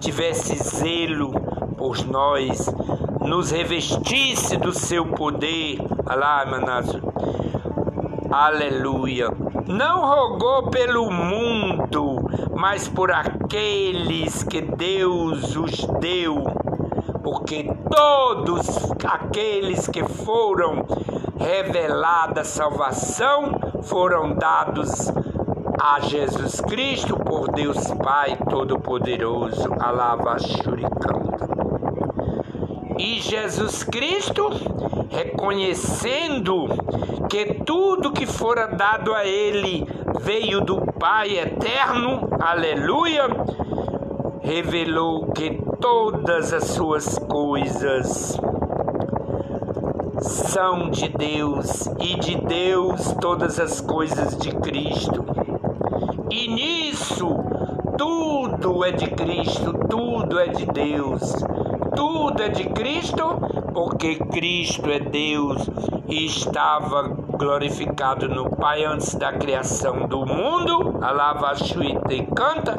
tivesse 0.00 0.56
zelo 0.56 1.30
por 1.76 2.06
nós, 2.06 2.74
nos 3.20 3.50
revestisse 3.50 4.56
do 4.56 4.72
seu 4.72 5.04
poder. 5.08 5.76
Aleluia. 8.30 9.28
Não 9.66 10.00
rogou 10.00 10.70
pelo 10.70 11.10
mundo, 11.10 12.16
mas 12.56 12.88
por 12.88 13.12
aqueles 13.12 14.42
que 14.42 14.62
Deus 14.62 15.54
os 15.54 15.86
deu, 16.00 16.44
porque 17.22 17.70
todos 17.94 18.90
aqueles 19.04 19.86
que 19.86 20.02
foram 20.02 20.86
revelada 21.38 22.42
salvação 22.42 23.52
foram 23.82 24.32
dados 24.34 25.12
a 25.84 25.98
Jesus 25.98 26.60
Cristo 26.60 27.16
por 27.16 27.50
Deus 27.50 27.88
Pai 28.04 28.38
Todo-Poderoso. 28.48 29.68
Alava 29.80 30.38
Shurikanta. 30.38 31.48
E 32.96 33.20
Jesus 33.20 33.82
Cristo, 33.82 34.48
reconhecendo 35.10 36.68
que 37.28 37.54
tudo 37.66 38.12
que 38.12 38.26
fora 38.26 38.68
dado 38.68 39.12
a 39.12 39.26
ele 39.26 39.84
veio 40.20 40.60
do 40.60 40.86
Pai 40.92 41.36
eterno, 41.36 42.28
aleluia, 42.40 43.26
revelou 44.40 45.32
que 45.32 45.60
todas 45.80 46.52
as 46.52 46.62
suas 46.62 47.18
coisas 47.18 48.38
são 50.20 50.90
de 50.90 51.08
Deus 51.08 51.88
e 51.98 52.14
de 52.20 52.36
Deus 52.36 53.12
todas 53.20 53.58
as 53.58 53.80
coisas 53.80 54.36
de 54.36 54.52
Cristo. 54.54 55.42
E 56.32 56.48
nisso 56.48 57.28
tudo 58.62 58.84
é 58.84 58.92
de 58.92 59.08
Cristo, 59.10 59.72
tudo 59.90 60.38
é 60.38 60.46
de 60.46 60.64
Deus. 60.66 61.34
Tudo 61.96 62.42
é 62.42 62.48
de 62.48 62.64
Cristo, 62.66 63.36
porque 63.74 64.14
Cristo 64.14 64.88
é 64.88 65.00
Deus 65.00 65.68
e 66.08 66.26
estava 66.26 67.08
glorificado 67.08 68.28
no 68.28 68.48
Pai 68.50 68.84
antes 68.84 69.16
da 69.16 69.32
criação 69.32 70.06
do 70.06 70.24
mundo. 70.24 70.98
Alava, 71.02 71.52
e 72.10 72.22
canta. 72.26 72.76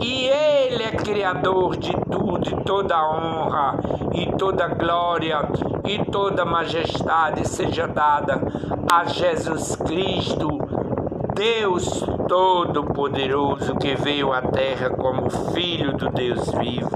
E 0.00 0.28
Ele 0.28 0.84
é 0.84 0.92
Criador 0.92 1.76
de 1.76 1.92
tudo, 1.92 2.48
e 2.48 2.64
toda 2.64 2.96
honra, 2.96 3.80
e 4.14 4.26
toda 4.36 4.68
glória, 4.68 5.48
e 5.84 6.04
toda 6.04 6.44
majestade 6.44 7.48
seja 7.48 7.88
dada 7.88 8.40
a 8.92 9.04
Jesus 9.04 9.74
Cristo, 9.74 10.65
Deus 11.36 12.02
Todo-Poderoso, 12.26 13.76
que 13.76 13.94
veio 13.94 14.32
à 14.32 14.40
terra 14.40 14.88
como 14.88 15.28
Filho 15.52 15.92
do 15.92 16.08
Deus 16.08 16.50
vivo. 16.52 16.88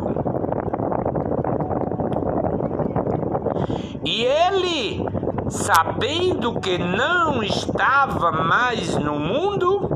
E 4.03 4.25
ele, 4.25 5.07
sabendo 5.51 6.59
que 6.59 6.79
não 6.79 7.43
estava 7.43 8.33
mais 8.33 8.97
no 8.97 9.19
mundo, 9.19 9.91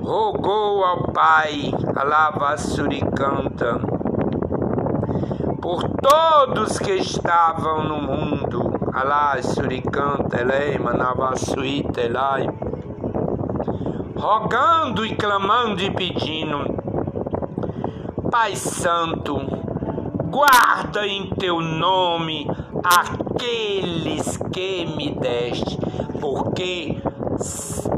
rogou 0.00 0.82
ao 0.82 1.12
Pai, 1.12 1.70
alava 1.94 2.56
Suricanta, 2.56 3.78
por 5.60 5.82
todos 6.00 6.78
que 6.78 6.92
estavam 6.92 7.84
no 7.84 8.00
mundo, 8.00 8.72
alá 8.94 9.36
Suricanta, 9.42 10.40
elei, 10.40 10.78
manavasuita, 10.78 12.00
elai, 12.00 12.48
rogando 14.24 15.04
e 15.04 15.14
clamando 15.14 15.82
e 15.82 15.90
pedindo, 15.90 16.64
Pai 18.30 18.56
Santo, 18.56 19.38
guarda 20.30 21.06
em 21.06 21.28
teu 21.34 21.60
nome 21.60 22.46
aqueles 22.82 24.38
que 24.50 24.86
me 24.96 25.10
deste, 25.10 25.78
porque 26.22 27.02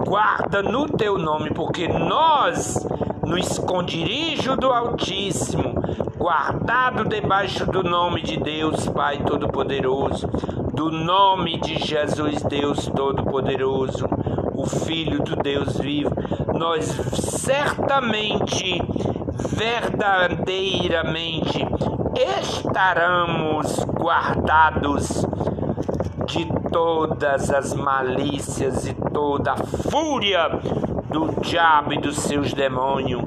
guarda 0.04 0.64
no 0.64 0.88
teu 0.88 1.16
nome, 1.16 1.50
porque 1.54 1.86
nós, 1.86 2.84
no 3.24 3.38
esconderijo 3.38 4.56
do 4.56 4.72
Altíssimo, 4.72 5.80
guardado 6.18 7.04
debaixo 7.04 7.64
do 7.66 7.84
nome 7.84 8.20
de 8.20 8.36
Deus 8.36 8.88
Pai 8.88 9.18
Todo-Poderoso, 9.18 10.26
do 10.74 10.90
nome 10.90 11.60
de 11.60 11.78
Jesus 11.78 12.42
Deus 12.42 12.88
Todo-Poderoso, 12.88 14.15
o 14.56 14.66
Filho 14.66 15.22
do 15.22 15.36
Deus 15.36 15.78
vivo, 15.78 16.10
nós 16.54 16.86
certamente, 17.42 18.82
verdadeiramente 19.50 21.66
estaremos 22.16 23.84
guardados 23.84 25.26
de 26.26 26.46
todas 26.72 27.50
as 27.50 27.74
malícias 27.74 28.86
e 28.86 28.94
toda 29.12 29.52
a 29.52 29.56
fúria 29.56 30.48
do 31.10 31.40
diabo 31.40 31.92
e 31.92 31.98
dos 31.98 32.16
seus 32.16 32.52
demônios, 32.52 33.22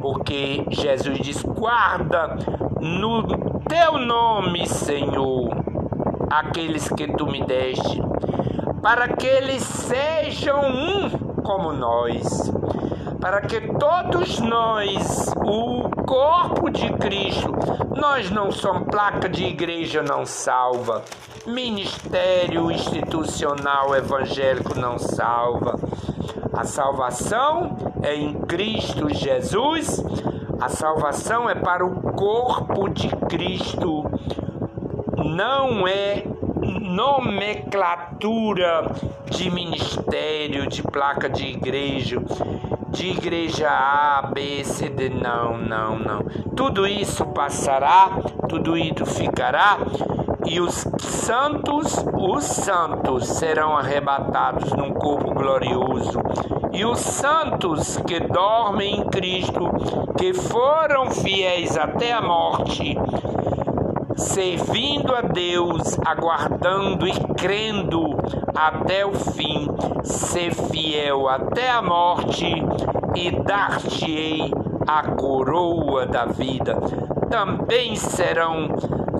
porque 0.00 0.64
Jesus 0.70 1.18
diz: 1.18 1.42
guarda 1.42 2.36
no 2.80 3.22
teu 3.68 3.98
nome, 3.98 4.66
Senhor, 4.66 5.50
aqueles 6.30 6.88
que 6.88 7.08
tu 7.08 7.26
me 7.26 7.44
deste, 7.44 8.00
para 8.82 9.08
que 9.08 9.26
eles 9.26 9.62
sejam 9.62 10.60
um 10.60 11.10
como 11.42 11.72
nós 11.72 12.50
para 13.26 13.40
que 13.40 13.60
todos 13.60 14.38
nós, 14.38 15.32
o 15.44 15.90
corpo 16.04 16.70
de 16.70 16.92
Cristo, 16.92 17.52
nós 17.96 18.30
não 18.30 18.52
somos 18.52 18.88
placa 18.88 19.28
de 19.28 19.44
igreja 19.46 20.00
não 20.00 20.24
salva, 20.24 21.02
ministério 21.44 22.70
institucional 22.70 23.96
evangélico 23.96 24.78
não 24.78 24.96
salva. 24.96 25.74
A 26.52 26.62
salvação 26.62 27.76
é 28.00 28.14
em 28.14 28.34
Cristo 28.42 29.12
Jesus. 29.12 30.00
A 30.60 30.68
salvação 30.68 31.50
é 31.50 31.54
para 31.56 31.84
o 31.84 32.00
corpo 32.12 32.88
de 32.88 33.08
Cristo. 33.28 34.04
Não 35.16 35.88
é 35.88 36.22
nomenclatura 36.86 38.90
de 39.30 39.50
ministério, 39.50 40.66
de 40.66 40.82
placa 40.82 41.28
de 41.28 41.46
igreja 41.46 42.22
de 42.96 43.10
igreja 43.10 43.68
A, 43.68 44.30
B, 44.32 44.64
C, 44.64 44.88
D. 44.88 45.10
Não, 45.10 45.58
não, 45.58 45.98
não. 45.98 46.20
Tudo 46.56 46.86
isso 46.86 47.26
passará, 47.26 48.08
tudo 48.48 48.76
isso 48.76 49.04
ficará, 49.04 49.78
e 50.46 50.60
os 50.60 50.86
santos, 50.98 52.02
os 52.14 52.44
santos 52.44 53.26
serão 53.26 53.76
arrebatados 53.76 54.72
num 54.72 54.94
corpo 54.94 55.34
glorioso. 55.34 56.20
E 56.72 56.84
os 56.84 57.00
santos 57.00 57.98
que 57.98 58.20
dormem 58.20 59.00
em 59.00 59.06
Cristo, 59.08 59.70
que 60.16 60.32
foram 60.32 61.10
fiéis 61.10 61.76
até 61.76 62.12
a 62.12 62.22
morte, 62.22 62.96
servindo 64.16 65.14
a 65.14 65.20
Deus, 65.20 65.98
aguardando 66.04 67.06
e 67.06 67.12
crendo 67.34 68.16
até 68.54 69.04
o 69.04 69.12
fim, 69.12 69.68
ser 70.02 70.54
fiel 70.54 71.28
até 71.28 71.70
a 71.70 71.82
morte 71.82 72.46
e 73.14 73.30
dar-te-ei 73.30 74.50
a 74.86 75.02
coroa 75.12 76.06
da 76.06 76.24
vida. 76.26 76.76
Também 77.30 77.96
serão 77.96 78.68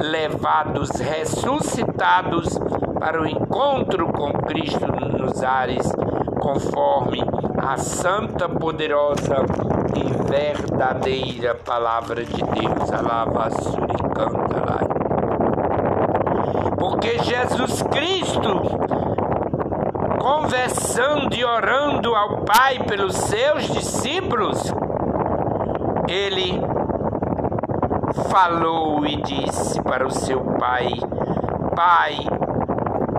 levados 0.00 0.90
ressuscitados 0.90 2.58
para 2.98 3.20
o 3.20 3.26
encontro 3.26 4.06
com 4.12 4.32
Cristo 4.32 4.86
nos 4.86 5.42
ares, 5.42 5.90
conforme 6.40 7.22
a 7.58 7.76
santa, 7.76 8.48
poderosa 8.48 9.36
e 9.94 10.30
verdadeira 10.30 11.54
palavra 11.54 12.24
de 12.24 12.42
Deus. 12.42 12.92
Alava 12.92 13.50
Suricanta. 13.50 14.75
Porque 16.78 17.18
Jesus 17.18 17.82
Cristo, 17.82 18.62
conversando 20.20 21.34
e 21.34 21.44
orando 21.44 22.14
ao 22.14 22.42
Pai 22.42 22.78
pelos 22.80 23.14
seus 23.14 23.64
discípulos, 23.68 24.72
ele 26.08 26.60
falou 28.30 29.06
e 29.06 29.16
disse 29.22 29.82
para 29.82 30.06
o 30.06 30.10
seu 30.10 30.40
pai: 30.40 30.88
Pai, 31.74 32.16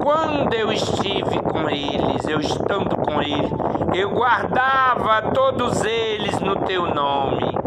quando 0.02 0.54
eu 0.54 0.72
estive 0.72 1.42
com 1.42 1.70
eles, 1.70 2.28
eu 2.28 2.40
estando 2.40 2.96
com 2.98 3.22
eles, 3.22 3.52
eu 3.94 4.12
guardava 4.12 5.32
todos 5.34 5.84
eles 5.84 6.40
no 6.40 6.56
teu 6.58 6.94
nome. 6.94 7.67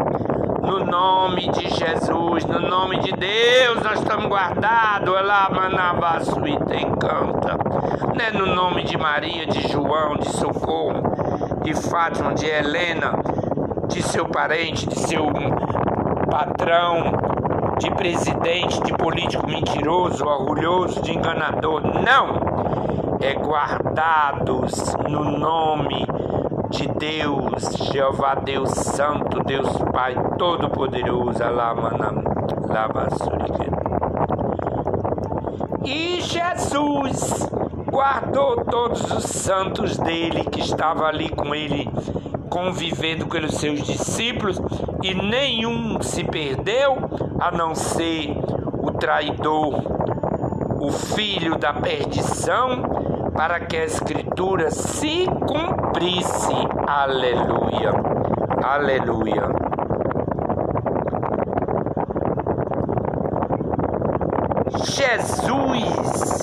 No 0.61 0.85
nome 0.85 1.49
de 1.49 1.69
Jesus, 1.69 2.45
no 2.45 2.59
nome 2.59 2.99
de 2.99 3.11
Deus, 3.13 3.81
nós 3.83 3.99
estamos 3.99 4.27
guardados. 4.27 5.09
Lá, 5.25 5.49
Manabaçu 5.49 6.45
e 6.47 6.55
canta. 6.99 7.57
Não 8.15 8.25
é 8.25 8.31
no 8.31 8.45
nome 8.45 8.83
de 8.83 8.97
Maria, 8.97 9.47
de 9.47 9.67
João, 9.67 10.15
de 10.17 10.29
Socorro, 10.29 11.01
de 11.63 11.73
Fátima, 11.73 12.33
de 12.33 12.45
Helena, 12.45 13.13
de 13.87 14.03
seu 14.03 14.27
parente, 14.27 14.87
de 14.87 14.99
seu 14.99 15.27
patrão, 16.29 17.11
de 17.79 17.89
presidente, 17.91 18.81
de 18.83 18.93
político 18.93 19.47
mentiroso, 19.47 20.23
orgulhoso, 20.25 21.01
de 21.01 21.11
enganador. 21.11 21.81
Não! 21.81 23.17
É 23.19 23.33
guardados 23.33 24.95
no 25.07 25.23
nome 25.37 26.10
de 26.71 26.87
Deus, 26.87 27.75
Jeová 27.91 28.35
Deus 28.35 28.69
Santo, 28.69 29.43
Deus 29.43 29.67
Pai 29.93 30.15
Todo-Poderoso, 30.37 31.43
E 35.83 36.21
Jesus 36.21 37.49
guardou 37.89 38.63
todos 38.63 39.11
os 39.11 39.25
santos 39.25 39.97
dele 39.97 40.45
que 40.45 40.61
estavam 40.61 41.05
ali 41.05 41.29
com 41.29 41.53
ele, 41.53 41.89
convivendo 42.49 43.27
com 43.27 43.37
os 43.37 43.55
seus 43.55 43.83
discípulos, 43.83 44.61
e 45.03 45.13
nenhum 45.13 46.01
se 46.01 46.23
perdeu, 46.23 46.97
a 47.39 47.51
não 47.51 47.75
ser 47.75 48.33
o 48.81 48.91
traidor, 48.91 49.75
o 50.79 50.89
filho 50.89 51.57
da 51.57 51.73
perdição, 51.73 52.83
para 53.35 53.59
que 53.59 53.75
a 53.75 53.83
escritura 53.83 54.71
se 54.71 55.27
cumprisse. 55.91 56.53
Aleluia. 56.87 57.91
Aleluia. 58.63 59.43
Jesus 64.83 66.41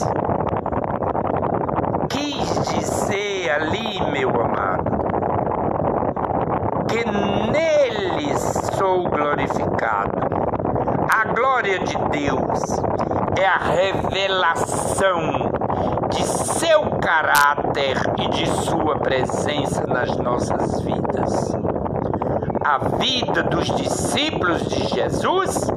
quis 2.11 2.69
dizer 2.69 3.51
ali, 3.51 4.01
meu 4.13 4.29
amado, 4.29 4.99
que 6.89 7.05
nele 7.51 8.39
sou 8.77 9.09
glorificado. 9.09 10.29
A 11.11 11.25
glória 11.33 11.79
de 11.79 11.97
Deus 12.11 12.79
é 13.41 13.47
a 13.47 13.57
revelação 13.57 15.38
de 16.11 16.23
seu 16.23 16.83
caráter 17.01 17.97
e 18.19 18.29
de 18.29 18.47
sua 18.47 18.99
presença 18.99 19.87
nas 19.87 20.17
nossas 20.17 20.81
vidas. 20.83 21.55
A 22.65 22.79
vida 22.97 23.43
dos 23.45 23.67
discípulos 23.77 24.67
de 24.69 24.87
Jesus 24.89 25.69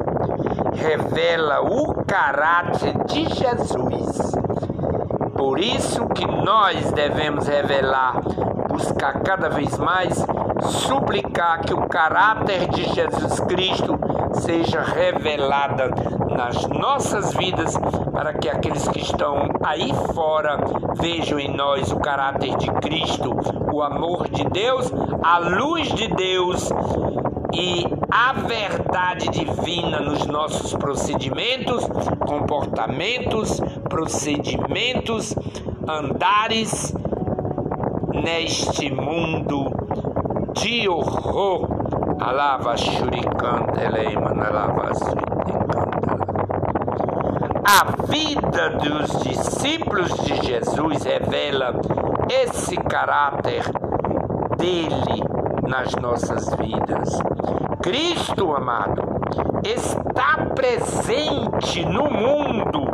revela 0.73 1.61
o 1.61 2.03
caráter 2.05 2.93
de 3.05 3.25
Jesus. 3.25 4.31
Por 5.35 5.59
isso 5.59 6.07
que 6.09 6.25
nós 6.25 6.91
devemos 6.91 7.47
revelar, 7.47 8.21
buscar 8.67 9.21
cada 9.21 9.49
vez 9.49 9.77
mais, 9.77 10.25
suplicar 10.63 11.61
que 11.61 11.73
o 11.73 11.87
caráter 11.87 12.67
de 12.69 12.83
Jesus 12.83 13.39
Cristo 13.41 13.99
seja 14.33 14.81
revelada 14.81 15.89
nas 16.29 16.65
nossas 16.67 17.33
vidas, 17.33 17.75
para 18.21 18.35
que 18.35 18.47
aqueles 18.47 18.87
que 18.87 19.01
estão 19.01 19.49
aí 19.63 19.91
fora 20.13 20.55
vejam 20.93 21.39
em 21.39 21.51
nós 21.55 21.91
o 21.91 21.99
caráter 21.99 22.55
de 22.55 22.69
Cristo, 22.73 23.31
o 23.73 23.81
amor 23.81 24.29
de 24.29 24.43
Deus, 24.43 24.93
a 25.23 25.39
luz 25.39 25.91
de 25.91 26.07
Deus 26.07 26.69
e 27.51 27.83
a 28.11 28.33
verdade 28.33 29.27
divina 29.29 30.01
nos 30.01 30.27
nossos 30.27 30.71
procedimentos, 30.75 31.83
comportamentos, 32.19 33.59
procedimentos, 33.89 35.35
andares 35.89 36.93
neste 38.13 38.93
mundo 38.93 39.65
de 40.53 40.87
horror. 40.87 41.67
Alava 42.19 42.77
shurikanta 42.77 43.83
eleima 43.83 44.29
alava 44.29 44.91
A 47.63 47.85
vida 48.07 48.69
dos 48.71 49.21
discípulos 49.21 50.11
de 50.25 50.35
Jesus 50.47 51.03
revela 51.03 51.79
esse 52.27 52.75
caráter 52.75 53.63
dele 54.57 55.23
nas 55.67 55.93
nossas 55.95 56.55
vidas. 56.55 57.19
Cristo, 57.81 58.55
amado, 58.55 59.03
está 59.63 60.37
presente 60.55 61.85
no 61.85 62.09
mundo 62.09 62.87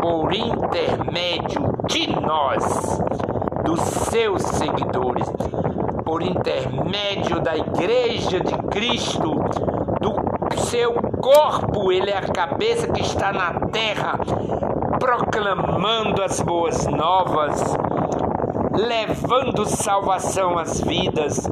por 0.00 0.32
intermédio 0.32 1.76
de 1.86 2.08
nós, 2.20 3.00
dos 3.64 3.80
seus 3.80 4.42
seguidores, 4.42 5.26
por 6.04 6.22
intermédio 6.22 7.40
da 7.40 7.56
Igreja 7.56 8.38
de 8.40 8.54
Cristo, 8.68 9.34
do 10.00 10.60
seu 10.60 10.94
corpo, 11.26 11.90
ele 11.90 12.08
é 12.08 12.18
a 12.18 12.22
cabeça 12.22 12.86
que 12.86 13.00
está 13.00 13.32
na 13.32 13.52
terra, 13.70 14.16
proclamando 15.00 16.22
as 16.22 16.40
boas 16.40 16.86
novas, 16.86 17.60
levando 18.72 19.66
salvação 19.66 20.56
às 20.56 20.80
vidas, 20.80 21.50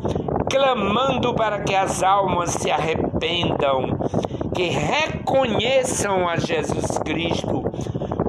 clamando 0.49 1.35
para 1.35 1.59
que 1.65 1.75
as 1.75 2.05
almas 2.05 2.51
se 2.51 2.71
arrependam, 2.71 3.99
que 4.55 4.69
reconheçam 4.69 6.29
a 6.29 6.37
Jesus 6.37 6.97
Cristo 6.99 7.65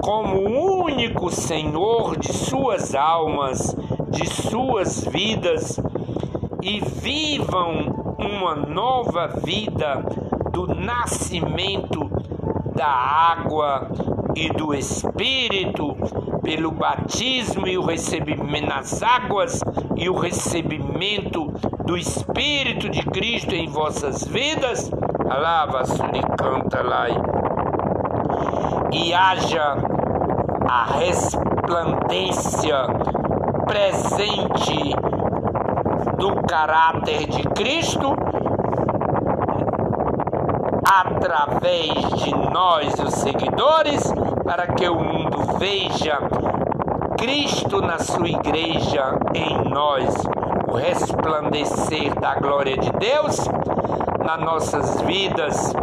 como 0.01 0.39
o 0.39 0.83
único 0.83 1.29
Senhor 1.29 2.17
de 2.17 2.33
suas 2.33 2.95
almas, 2.95 3.75
de 4.09 4.27
suas 4.27 5.05
vidas 5.05 5.79
e 6.63 6.79
vivam 6.79 8.15
uma 8.17 8.55
nova 8.55 9.27
vida 9.27 10.03
do 10.55 10.73
nascimento 10.73 12.09
da 12.73 12.87
água 12.87 13.91
e 14.33 14.47
do 14.53 14.73
Espírito, 14.73 15.97
pelo 16.41 16.71
batismo 16.71 17.67
e 17.67 17.77
o 17.77 17.85
recebimento 17.85 18.65
nas 18.65 19.03
águas 19.03 19.59
e 19.97 20.09
o 20.09 20.17
recebimento 20.17 21.47
do 21.85 21.97
Espírito 21.97 22.89
de 22.89 23.03
Cristo 23.03 23.53
em 23.53 23.67
vossas 23.67 24.25
vidas, 24.25 24.89
alava 25.29 25.83
suricanta 25.83 26.81
lá 26.81 27.07
e 28.93 29.13
haja 29.13 29.75
a 30.69 30.85
resplandência 30.99 32.77
presente 33.67 34.95
do 36.17 36.41
caráter 36.47 37.27
de 37.27 37.43
Cristo 37.49 38.24
através 41.25 41.91
de 42.23 42.31
nós, 42.51 42.93
os 42.99 43.15
seguidores, 43.15 44.13
para 44.43 44.67
que 44.67 44.87
o 44.87 44.95
mundo 44.95 45.57
veja 45.57 46.19
Cristo 47.17 47.81
na 47.81 47.97
sua 47.97 48.29
igreja 48.29 49.17
em 49.33 49.67
nós, 49.67 50.13
o 50.67 50.75
resplandecer 50.75 52.13
da 52.19 52.35
glória 52.35 52.77
de 52.77 52.91
Deus 52.91 53.47
nas 54.23 54.39
nossas 54.39 55.01
vidas. 55.01 55.73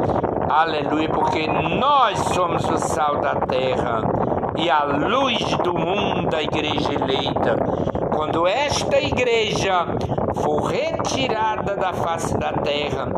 Aleluia, 0.48 1.09
porque 1.09 1.48
nós 1.48 2.18
somos 2.35 2.64
o 2.68 2.78
sal 2.78 3.20
da 3.20 3.35
terra 3.35 4.00
e 4.57 4.70
a 4.70 4.85
luz 4.85 5.42
do 5.64 5.74
mundo, 5.74 6.33
a 6.37 6.42
igreja 6.42 6.92
eleita. 6.94 7.57
Quando 8.14 8.46
esta 8.46 9.00
igreja 9.00 9.87
for 10.37 10.62
retirada 10.62 11.62
da 11.82 11.92
face 11.92 12.38
da 12.38 12.52
terra, 12.52 13.08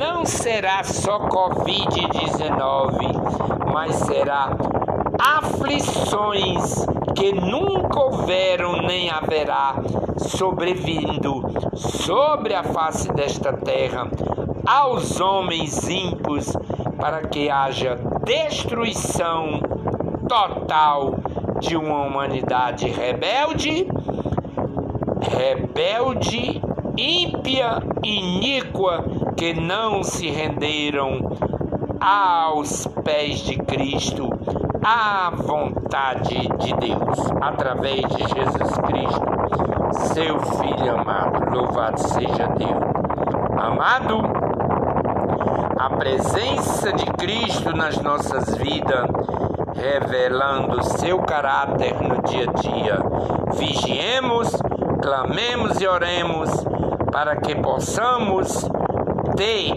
não 0.00 0.24
será 0.24 0.82
só 0.82 1.28
Covid-19, 1.28 3.70
mas 3.72 3.94
será 3.94 4.50
aflições 5.16 6.84
que 7.14 7.32
nunca 7.32 8.00
houveram 8.00 8.82
nem 8.82 9.10
haverá 9.10 9.76
sobrevindo 10.16 11.44
sobre 11.76 12.52
a 12.52 12.64
face 12.64 13.12
desta 13.12 13.52
terra. 13.52 14.10
Aos 14.66 15.20
homens 15.20 15.88
ímpios, 15.88 16.52
para 16.98 17.28
que 17.28 17.48
haja 17.48 17.96
destruição 18.24 19.60
total 20.28 21.14
de 21.60 21.76
uma 21.76 22.02
humanidade 22.02 22.88
rebelde, 22.88 23.86
rebelde, 25.20 26.60
ímpia, 26.96 27.80
iníqua, 28.02 29.04
que 29.36 29.54
não 29.54 30.02
se 30.02 30.28
renderam 30.30 31.18
aos 32.00 32.86
pés 33.04 33.40
de 33.40 33.56
Cristo, 33.56 34.30
à 34.84 35.30
vontade 35.34 36.48
de 36.58 36.74
Deus, 36.74 37.30
através 37.40 38.00
de 38.00 38.22
Jesus 38.22 38.72
Cristo, 38.86 40.14
seu 40.14 40.38
Filho 40.40 40.98
amado. 40.98 41.54
Louvado 41.54 42.00
seja 42.00 42.46
Deus. 42.56 42.90
Amado, 43.58 44.22
a 45.78 45.90
presença 45.90 46.92
de 46.92 47.06
Cristo 47.06 47.76
nas 47.76 48.00
nossas 48.00 48.54
vidas 48.56 49.08
revelando 49.74 50.82
seu 50.98 51.18
caráter 51.20 51.94
no 52.02 52.22
dia 52.22 52.46
a 52.48 52.52
dia. 52.60 52.98
Vigiemos, 53.54 54.50
clamemos 55.02 55.80
e 55.80 55.86
oremos 55.86 56.50
para 57.10 57.36
que 57.36 57.54
possamos 57.56 58.68
ter, 59.36 59.74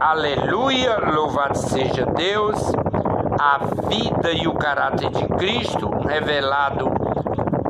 aleluia, 0.00 0.98
louvado 1.12 1.58
seja 1.58 2.06
Deus, 2.06 2.72
a 3.40 3.58
vida 3.88 4.30
e 4.32 4.46
o 4.46 4.54
caráter 4.54 5.10
de 5.10 5.26
Cristo 5.26 5.90
revelado 6.06 6.90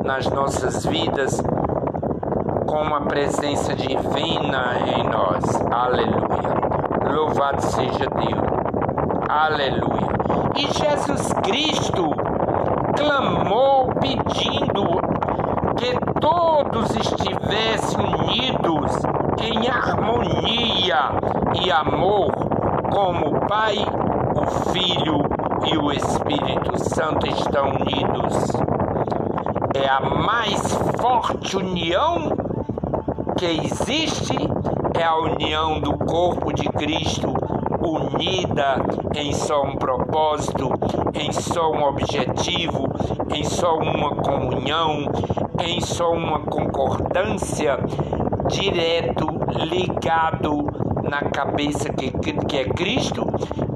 nas 0.04 0.26
nossas 0.28 0.84
vidas 0.84 1.42
com 2.66 2.94
a 2.94 3.00
presença 3.02 3.74
divina 3.74 4.78
em 4.86 5.04
nós. 5.04 5.44
Aleluia. 5.70 7.12
Louvado 7.14 7.62
seja 7.62 8.06
Deus. 8.08 8.52
Aleluia. 9.28 10.12
E 10.56 10.66
Jesus 10.72 11.32
Cristo 11.42 12.10
clamou 12.96 13.88
pedindo 14.00 14.84
que 15.76 15.98
todos 16.20 16.94
estivessem 16.96 18.00
unidos 18.00 18.51
em 19.40 19.68
harmonia 19.68 21.10
e 21.62 21.70
amor, 21.70 22.32
como 22.90 23.36
o 23.36 23.46
Pai, 23.46 23.76
o 24.36 24.70
Filho 24.70 25.22
e 25.64 25.76
o 25.76 25.90
Espírito 25.90 26.78
Santo 26.78 27.26
estão 27.26 27.70
unidos. 27.70 28.52
É 29.74 29.88
a 29.88 30.00
mais 30.00 30.60
forte 31.00 31.56
união 31.56 32.30
que 33.36 33.46
existe, 33.46 34.36
é 34.94 35.02
a 35.02 35.16
união 35.16 35.80
do 35.80 35.96
corpo 35.98 36.52
de 36.52 36.68
Cristo 36.68 37.34
unida 37.84 38.76
em 39.16 39.32
só 39.32 39.62
um 39.64 39.76
propósito, 39.76 40.70
em 41.14 41.32
só 41.32 41.70
um 41.72 41.82
objetivo, 41.84 42.88
em 43.34 43.44
só 43.44 43.76
uma 43.76 44.14
comunhão, 44.16 45.06
em 45.60 45.80
só 45.80 46.12
uma 46.12 46.40
concordância, 46.40 47.78
direto, 48.52 49.26
ligado 49.64 50.66
na 51.02 51.22
cabeça 51.30 51.88
que, 51.92 52.10
que 52.10 52.56
é 52.58 52.64
Cristo, 52.64 53.26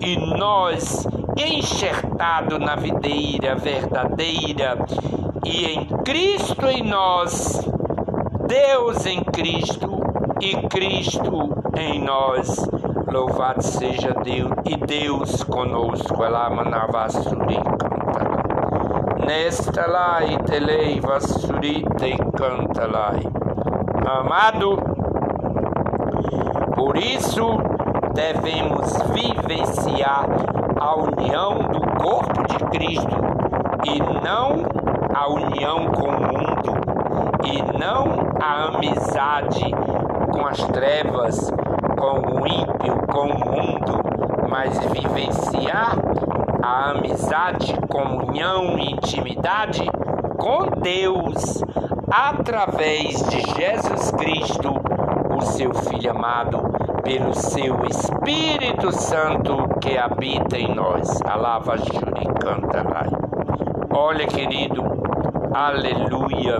e 0.01 0.17
nós 0.17 1.07
enxertado 1.37 2.59
na 2.59 2.77
videira 2.77 3.57
verdadeira, 3.57 4.79
e 5.45 5.65
em 5.67 5.87
Cristo 6.05 6.67
em 6.67 6.83
nós, 6.83 7.61
Deus 8.47 9.05
em 9.07 9.23
Cristo 9.25 10.01
e 10.41 10.55
Cristo 10.69 11.51
em 11.77 12.03
nós. 12.03 12.69
Louvado 13.11 13.63
seja 13.63 14.13
Deus 14.23 14.51
e 14.65 14.77
Deus 14.77 15.43
conosco. 15.45 16.23
Ela 16.23 16.51
manava 16.51 17.05
canta. 17.05 17.87
Nesta 19.27 19.87
lá 19.87 20.25
e 20.25 20.37
telei 20.45 21.01
vassurita 21.01 22.07
e 22.07 22.17
canta 22.37 22.87
lá. 22.87 23.13
Amado, 24.09 24.77
por 26.77 26.97
isso 26.97 27.59
devemos 28.15 29.03
vivenciar 29.13 30.27
a 30.81 30.95
união 30.95 31.59
do 31.73 31.81
corpo 32.01 32.47
de 32.47 32.57
Cristo 32.71 33.17
e 33.85 33.99
não 34.23 34.63
a 35.13 35.29
união 35.29 35.87
com 35.87 36.09
o 36.09 36.21
mundo 36.21 36.77
e 37.45 37.61
não 37.77 38.31
a 38.41 38.77
amizade 38.77 39.73
com 40.33 40.47
as 40.47 40.65
trevas, 40.69 41.51
com 41.99 42.43
o 42.43 42.47
ímpio, 42.47 43.05
com 43.09 43.27
o 43.27 43.39
mundo, 43.41 44.03
mas 44.49 44.79
vivenciar 44.87 45.97
a 46.63 46.91
amizade, 46.91 47.75
comunhão 47.91 48.79
e 48.79 48.93
intimidade 48.93 49.85
com 50.39 50.81
Deus 50.81 51.61
através 52.11 53.23
de 53.29 53.41
Jesus 53.41 54.11
Cristo, 54.13 54.75
o 55.37 55.41
seu 55.43 55.75
Filho 55.75 56.11
amado, 56.11 56.63
pelo 57.03 57.35
seu 57.35 57.85
Espírito 57.87 58.93
Santo 58.93 59.69
que 59.81 59.97
habita 59.99 60.57
em 60.57 60.75
nós. 60.75 61.21
Alava 61.23 61.77
Juri 61.77 62.27
canta 62.41 62.83
lá. 62.83 63.07
Olha, 63.91 64.27
querido, 64.27 64.83
aleluia. 65.53 66.59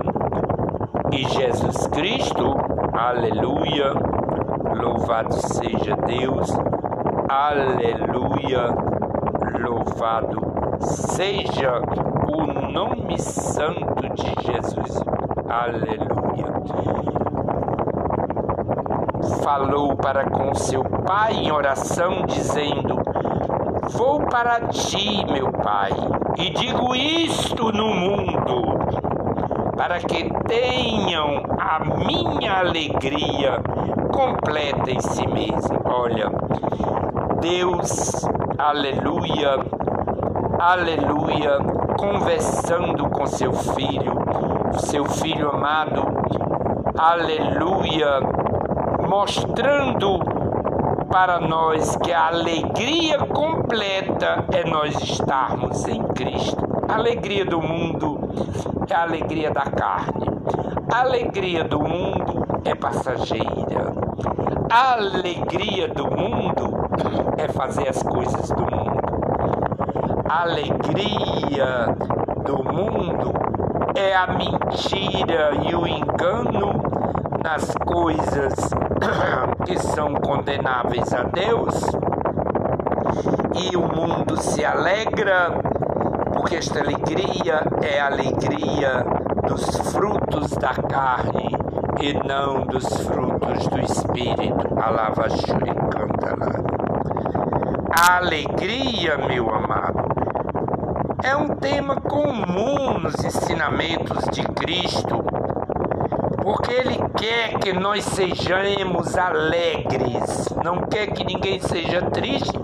E 1.11 1.23
Jesus 1.29 1.87
Cristo, 1.87 2.55
aleluia. 2.93 3.93
Louvado 4.75 5.33
seja 5.33 5.95
Deus, 6.05 6.51
aleluia. 7.29 8.67
Louvado 9.59 10.41
seja 10.81 11.81
o 12.27 12.45
nome 12.71 13.17
santo 13.19 14.07
de 14.13 14.33
Jesus, 14.45 15.01
aleluia 15.49 16.17
falou 19.47 19.95
para 19.95 20.29
com 20.29 20.53
seu 20.53 20.83
pai 20.83 21.35
em 21.35 21.51
oração, 21.53 22.25
dizendo: 22.25 22.97
Vou 23.91 24.19
para 24.27 24.67
ti, 24.67 25.25
meu 25.31 25.49
pai, 25.53 25.91
e 26.37 26.49
digo 26.49 26.93
isto 26.93 27.71
no 27.71 27.87
mundo, 27.87 28.77
para 29.77 29.99
que 29.99 30.29
tenham 30.49 31.43
a 31.57 31.79
minha 31.79 32.59
alegria 32.59 33.61
completa 34.11 34.91
em 34.91 34.99
si 34.99 35.25
mesmo. 35.27 35.79
Olha, 35.85 36.29
Deus, 37.39 38.25
aleluia, 38.57 39.59
aleluia, 40.59 41.57
conversando 41.97 43.09
com 43.09 43.25
seu 43.25 43.53
filho, 43.53 44.13
seu 44.73 45.05
filho 45.05 45.49
amado, 45.49 46.03
aleluia 46.97 48.19
mostrando 49.07 50.19
para 51.09 51.39
nós 51.39 51.95
que 51.97 52.11
a 52.11 52.27
alegria 52.27 53.17
completa 53.19 54.45
é 54.51 54.69
nós 54.69 55.01
estarmos 55.01 55.87
em 55.87 56.03
Cristo. 56.09 56.57
A 56.89 56.95
alegria 56.95 57.45
do 57.45 57.61
mundo 57.61 58.19
é 58.89 58.93
a 58.93 59.03
alegria 59.03 59.49
da 59.51 59.63
carne. 59.63 60.27
A 60.93 60.99
alegria 60.99 61.63
do 61.63 61.79
mundo 61.79 62.45
é 62.65 62.75
passageira. 62.75 63.93
A 64.69 64.93
alegria 64.93 65.87
do 65.87 66.05
mundo 66.05 66.89
é 67.37 67.47
fazer 67.47 67.87
as 67.87 68.03
coisas 68.03 68.49
do 68.49 68.61
mundo. 68.63 68.97
A 70.29 70.41
alegria 70.41 71.95
do 72.45 72.63
mundo 72.63 73.46
é 73.97 74.15
a 74.15 74.27
mentira 74.27 75.51
e 75.67 75.75
o 75.75 75.87
engano 75.87 76.83
nas 77.43 77.73
coisas 77.83 78.53
que 79.65 79.79
são 79.79 80.13
condenáveis 80.13 81.11
a 81.13 81.23
Deus, 81.23 81.73
e 83.55 83.75
o 83.75 83.81
mundo 83.81 84.37
se 84.37 84.63
alegra, 84.63 85.49
porque 86.31 86.57
esta 86.57 86.79
alegria 86.79 87.63
é 87.81 87.99
a 87.99 88.05
alegria 88.05 89.03
dos 89.47 89.65
frutos 89.91 90.51
da 90.51 90.75
carne 90.75 91.49
e 91.99 92.13
não 92.13 92.67
dos 92.67 92.85
frutos 92.97 93.67
do 93.67 93.79
Espírito. 93.79 94.79
Alava 94.79 95.27
Shuri 95.29 95.73
canta 95.89 96.37
A 97.99 98.17
alegria, 98.17 99.17
meu 99.17 99.49
amado, 99.49 100.06
é 101.27 101.35
um 101.35 101.49
tema 101.57 101.99
comum 101.99 102.99
nos 102.99 103.21
ensinamentos 103.23 104.23
de 104.31 104.43
Cristo 104.43 105.23
porque 106.41 106.71
Ele 106.71 106.97
quer 107.17 107.59
que 107.59 107.73
nós 107.73 108.05
sejamos 108.05 109.17
alegres, 109.17 110.47
não 110.63 110.83
quer 110.83 111.07
que 111.07 111.25
ninguém 111.25 111.59
seja 111.59 112.01
triste, 112.03 112.57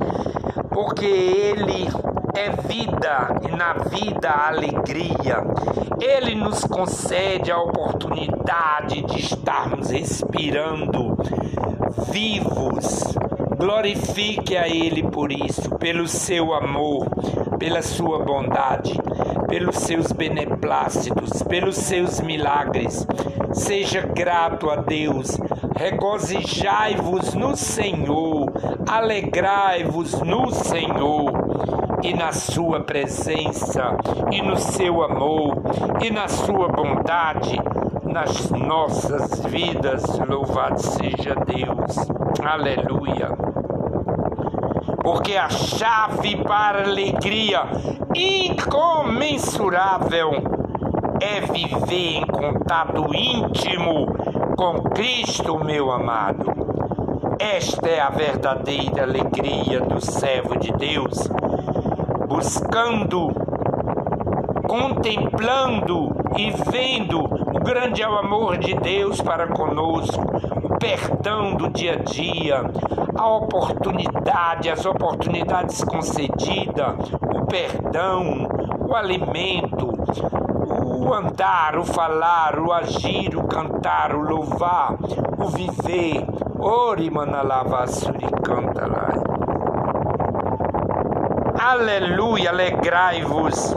porque 0.70 1.06
Ele 1.06 1.90
é 2.34 2.50
vida 2.66 3.42
e 3.46 3.52
na 3.54 3.74
vida 3.74 4.30
a 4.30 4.48
alegria. 4.48 5.44
Ele 6.00 6.34
nos 6.34 6.64
concede 6.64 7.52
a 7.52 7.60
oportunidade 7.60 9.02
de 9.02 9.20
estarmos 9.20 9.90
respirando 9.90 11.18
vivos. 12.10 13.18
Glorifique 13.58 14.56
a 14.56 14.70
Ele 14.70 15.04
por 15.04 15.30
isso, 15.30 15.70
pelo 15.76 16.08
seu 16.08 16.54
amor, 16.54 17.06
pela 17.64 17.82
sua 17.82 18.20
bondade, 18.20 18.92
pelos 19.48 19.78
seus 19.78 20.12
beneplácitos, 20.12 21.42
pelos 21.44 21.78
seus 21.78 22.20
milagres. 22.20 23.08
Seja 23.54 24.02
grato 24.02 24.70
a 24.70 24.76
Deus, 24.76 25.40
regozijai-vos 25.74 27.34
no 27.36 27.56
Senhor, 27.56 28.52
alegrai-vos 28.86 30.22
no 30.24 30.52
Senhor 30.52 31.32
e 32.04 32.14
na 32.14 32.34
Sua 32.34 32.82
presença, 32.82 33.96
e 34.30 34.42
no 34.42 34.58
seu 34.58 35.02
amor, 35.02 35.56
e 36.02 36.12
na 36.12 36.28
Sua 36.28 36.68
bondade 36.68 37.58
nas 38.04 38.50
nossas 38.50 39.40
vidas. 39.46 40.04
Louvado 40.28 40.82
seja 40.82 41.34
Deus. 41.46 41.96
Aleluia. 42.46 43.53
Porque 45.04 45.36
a 45.36 45.50
chave 45.50 46.38
para 46.38 46.80
a 46.80 46.86
alegria 46.86 47.64
incomensurável 48.16 50.32
é 51.22 51.42
viver 51.42 52.20
em 52.20 52.26
contato 52.26 53.14
íntimo 53.14 54.08
com 54.56 54.82
Cristo, 54.92 55.62
meu 55.64 55.92
amado. 55.92 56.46
Esta 57.38 57.90
é 57.90 58.00
a 58.00 58.10
verdadeira 58.10 59.04
alegria 59.04 59.82
do 59.82 60.00
servo 60.00 60.58
de 60.58 60.72
Deus, 60.72 61.28
buscando, 62.28 63.28
contemplando 64.68 66.16
e 66.38 66.52
vendo 66.72 67.24
o 67.24 67.60
grande 67.60 68.02
amor 68.02 68.58
de 68.58 68.74
Deus 68.76 69.20
para 69.22 69.48
conosco, 69.48 70.24
o 70.64 70.78
perdão 70.78 71.56
do 71.56 71.70
dia 71.70 71.94
a 71.94 71.98
dia, 71.98 72.64
a 73.16 73.28
oportunidade, 73.28 74.70
as 74.70 74.86
oportunidades 74.86 75.84
concedidas, 75.84 76.96
o 77.36 77.46
perdão, 77.46 78.48
o 78.88 78.96
alimento, 78.96 79.92
o 80.86 81.14
andar, 81.14 81.78
o 81.78 81.86
falar, 81.86 82.58
o 82.60 82.72
agir, 82.72 83.36
o 83.36 83.44
cantar, 83.48 84.16
o 84.16 84.22
louvar, 84.22 84.96
o 85.38 85.48
viver. 85.48 86.26
Ori 86.60 87.10
manalava 87.10 87.86
canta 88.44 88.88
lá. 88.88 89.10
Aleluia, 91.60 92.50
alegrai-vos 92.50 93.76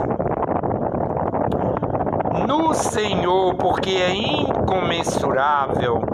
no 2.47 2.73
Senhor, 2.73 3.55
porque 3.55 3.89
é 3.91 4.15
incomensurável 4.15 6.06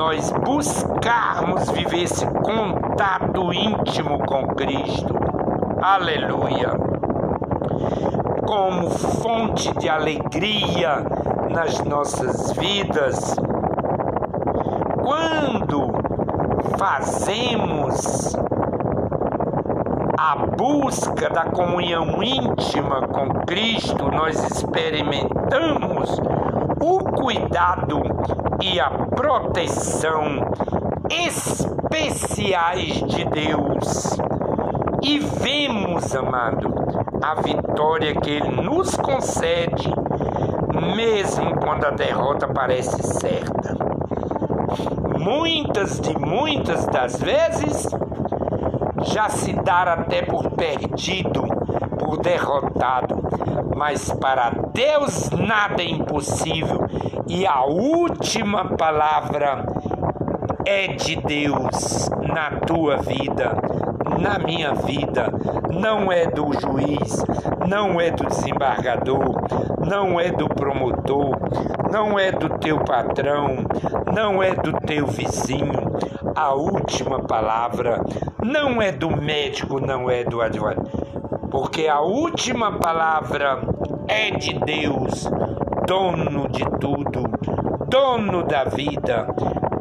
nós 0.00 0.30
buscarmos 0.30 1.68
viver 1.72 2.04
esse 2.04 2.24
contato 2.24 3.52
íntimo 3.52 4.18
com 4.20 4.46
Cristo. 4.54 5.14
Aleluia! 5.82 6.70
Como 8.46 8.88
fonte 8.88 9.70
de 9.76 9.90
alegria 9.90 11.04
nas 11.50 11.84
nossas 11.84 12.50
vidas. 12.52 13.36
Quando 15.04 15.92
fazemos 16.78 18.34
a 20.18 20.36
busca 20.56 21.28
da 21.28 21.44
comunhão 21.44 22.22
íntima 22.22 23.06
com 23.08 23.28
Cristo, 23.44 24.10
nós 24.10 24.42
experimentamos 24.50 26.18
o 26.80 26.98
cuidado 27.00 28.00
e 28.62 28.80
a 28.80 28.90
proteção 29.20 30.50
especiais 31.10 33.02
de 33.02 33.22
Deus. 33.26 34.16
E 35.02 35.18
vemos, 35.18 36.16
amado, 36.16 36.72
a 37.22 37.34
vitória 37.42 38.14
que 38.14 38.30
Ele 38.30 38.62
nos 38.62 38.96
concede, 38.96 39.92
mesmo 40.96 41.54
quando 41.56 41.84
a 41.84 41.90
derrota 41.90 42.48
parece 42.48 43.02
certa. 43.02 43.76
Muitas 45.18 46.00
de 46.00 46.18
muitas 46.18 46.86
das 46.86 47.20
vezes 47.20 47.86
já 49.02 49.28
se 49.28 49.52
dar 49.52 49.86
até 49.86 50.22
por 50.22 50.50
perdido, 50.52 51.42
por 51.98 52.16
derrotado, 52.22 53.16
mas 53.76 54.10
para 54.14 54.48
Deus 54.72 55.28
nada 55.28 55.82
é 55.82 55.90
impossível 55.90 56.88
e 57.30 57.46
a 57.46 57.62
última 57.62 58.76
palavra 58.76 59.64
é 60.66 60.88
de 60.88 61.14
Deus 61.14 62.10
na 62.26 62.58
tua 62.66 62.96
vida, 62.96 63.56
na 64.18 64.36
minha 64.40 64.74
vida, 64.74 65.32
não 65.72 66.10
é 66.10 66.26
do 66.26 66.52
juiz, 66.60 67.24
não 67.68 68.00
é 68.00 68.10
do 68.10 68.26
desembargador, 68.26 69.42
não 69.86 70.18
é 70.18 70.32
do 70.32 70.48
promotor, 70.48 71.38
não 71.92 72.18
é 72.18 72.32
do 72.32 72.48
teu 72.58 72.80
patrão, 72.80 73.58
não 74.12 74.42
é 74.42 74.52
do 74.52 74.72
teu 74.80 75.06
vizinho. 75.06 75.88
A 76.34 76.52
última 76.52 77.20
palavra 77.20 78.02
não 78.42 78.82
é 78.82 78.90
do 78.90 79.08
médico, 79.08 79.80
não 79.80 80.10
é 80.10 80.24
do 80.24 80.42
advogado, 80.42 80.82
porque 81.48 81.86
a 81.86 82.00
última 82.00 82.72
palavra 82.72 83.60
é 84.08 84.32
de 84.32 84.52
Deus, 84.54 85.30
dono 85.90 86.48
de 86.48 86.64
tudo, 86.78 87.09
dono 87.90 88.44
da 88.44 88.64
vida, 88.64 89.26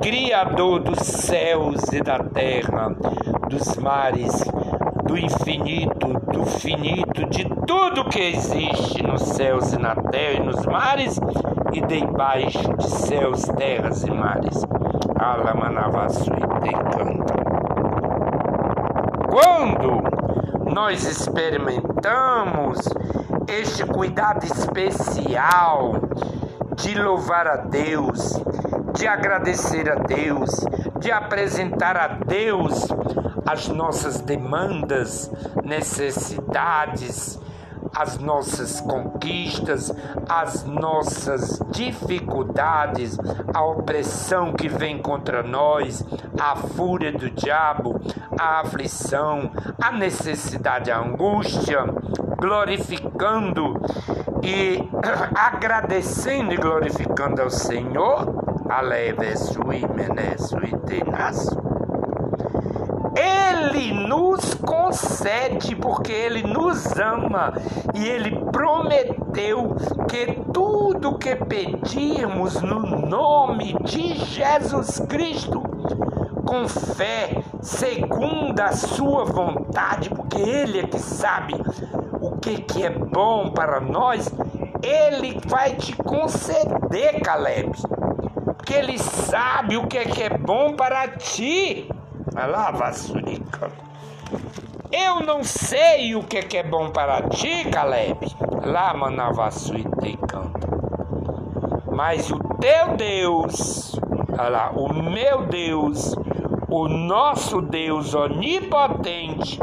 Criador 0.01 0.80
dos 0.80 0.97
céus 0.97 1.84
e 1.93 2.01
da 2.01 2.18
terra, 2.18 2.89
dos 3.47 3.78
mares, 3.78 4.43
do 5.05 5.16
infinito, 5.16 6.20
do 6.32 6.43
finito, 6.43 7.30
de 7.30 7.45
tudo 7.68 8.10
que 8.10 8.20
existe 8.20 9.03
nos 9.03 9.22
céus 9.22 9.74
e 9.74 9.80
na 9.80 9.95
terra 9.95 10.39
e 10.39 10.43
nos 10.43 10.66
mares 10.66 11.20
e 11.72 11.82
debaixo 11.82 12.74
de 12.78 12.89
céus, 12.89 13.43
terras 13.57 14.03
e 14.03 14.12
mares. 14.12 14.66
Alamanavasu 15.20 16.32
e 16.64 16.72
canta. 16.72 17.36
Quando 19.30 20.01
nós 20.74 21.05
experimentamos 21.05 22.80
este 23.47 23.86
cuidado 23.86 24.45
especial 24.45 25.93
de 26.80 26.95
louvar 26.95 27.45
a 27.47 27.57
Deus, 27.57 28.41
de 28.93 29.05
agradecer 29.07 29.89
a 29.91 29.95
Deus, 29.95 30.49
de 30.99 31.11
apresentar 31.11 31.97
a 31.97 32.07
Deus 32.07 32.88
as 33.45 33.67
nossas 33.67 34.21
demandas, 34.21 35.30
necessidades, 35.63 37.38
as 37.93 38.17
nossas 38.17 38.80
conquistas, 38.80 39.91
as 40.30 40.63
nossas 40.63 41.59
dificuldades, 41.71 43.17
a 43.53 43.61
opressão 43.63 44.53
que 44.53 44.69
vem 44.69 45.01
contra 45.01 45.43
nós, 45.43 46.05
a 46.39 46.55
fúria 46.55 47.11
do 47.11 47.30
diabo, 47.30 47.99
a 48.39 48.61
aflição, 48.61 49.51
a 49.82 49.91
necessidade, 49.91 50.91
a 50.91 50.99
angústia, 50.99 51.84
glorificando 52.39 53.73
e 54.44 54.88
agradecendo 55.36 56.54
e 56.54 56.58
glorificando 56.58 57.42
ao 57.42 57.50
Senhor. 57.50 58.50
Ele 63.16 64.08
nos 64.08 64.54
concede 64.54 65.76
porque 65.76 66.12
Ele 66.12 66.44
nos 66.44 66.98
ama 66.98 67.54
e 67.94 68.08
Ele 68.08 68.32
prometeu 68.52 69.76
que 70.08 70.40
tudo 70.54 71.18
que 71.18 71.36
pedirmos 71.36 72.62
no 72.62 73.08
nome 73.08 73.76
de 73.84 74.14
Jesus 74.14 75.00
Cristo, 75.10 75.62
com 76.46 76.68
fé, 76.68 77.42
segundo 77.62 78.60
a 78.60 78.72
Sua 78.72 79.26
vontade, 79.26 80.10
porque 80.10 80.40
Ele 80.40 80.80
é 80.80 80.88
que 80.88 81.00
sabe 81.00 81.56
que, 82.40 82.62
que 82.62 82.84
é 82.84 82.90
bom 82.90 83.50
para 83.52 83.80
nós, 83.80 84.34
Ele 84.82 85.40
vai 85.46 85.76
te 85.76 85.96
conceder, 85.96 87.22
Caleb, 87.22 87.72
porque 88.46 88.74
Ele 88.74 88.98
sabe 88.98 89.78
o 89.78 89.88
que, 89.88 90.06
que 90.06 90.24
é 90.24 90.30
bom 90.30 90.76
para 90.76 91.08
ti. 91.10 91.90
Lá, 92.34 92.72
Vassurica. 92.72 93.72
Eu 94.92 95.20
não 95.20 95.44
sei 95.44 96.16
o 96.16 96.24
que, 96.24 96.42
que 96.42 96.58
é 96.58 96.64
bom 96.64 96.90
para 96.90 97.22
ti, 97.30 97.66
Caleb. 97.72 98.18
Lá, 98.66 98.92
Manavassuite 98.94 100.18
canta. 100.28 100.68
Mas 101.92 102.32
o 102.32 102.40
teu 102.60 102.96
Deus, 102.96 103.96
olha 104.32 104.50
lá, 104.50 104.72
o 104.72 104.92
meu 104.94 105.46
Deus, 105.46 106.16
o 106.68 106.88
nosso 106.88 107.62
Deus 107.62 108.16
onipotente, 108.16 109.60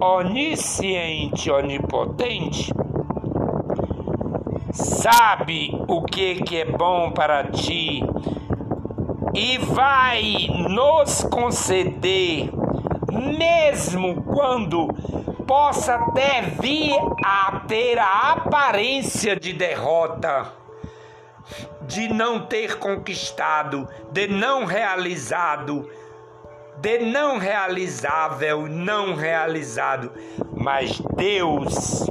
onisciente, 0.00 1.50
onipotente, 1.50 2.72
sabe 4.72 5.70
o 5.88 6.02
que, 6.02 6.36
que 6.42 6.58
é 6.58 6.64
bom 6.64 7.10
para 7.10 7.44
ti 7.44 8.02
e 9.34 9.58
vai 9.58 10.48
nos 10.68 11.22
conceder, 11.24 12.50
mesmo 13.10 14.22
quando 14.22 14.88
possa 15.46 15.94
até 15.94 16.42
vir 16.42 16.94
a 17.24 17.60
ter 17.68 17.98
a 17.98 18.32
aparência 18.32 19.36
de 19.36 19.52
derrota, 19.52 20.52
de 21.82 22.08
não 22.08 22.46
ter 22.46 22.78
conquistado, 22.78 23.88
de 24.10 24.26
não 24.26 24.64
realizado, 24.64 25.88
de 26.78 26.98
não 26.98 27.38
realizável, 27.38 28.68
não 28.68 29.14
realizado, 29.14 30.12
mas 30.54 31.00
Deus 31.16 32.06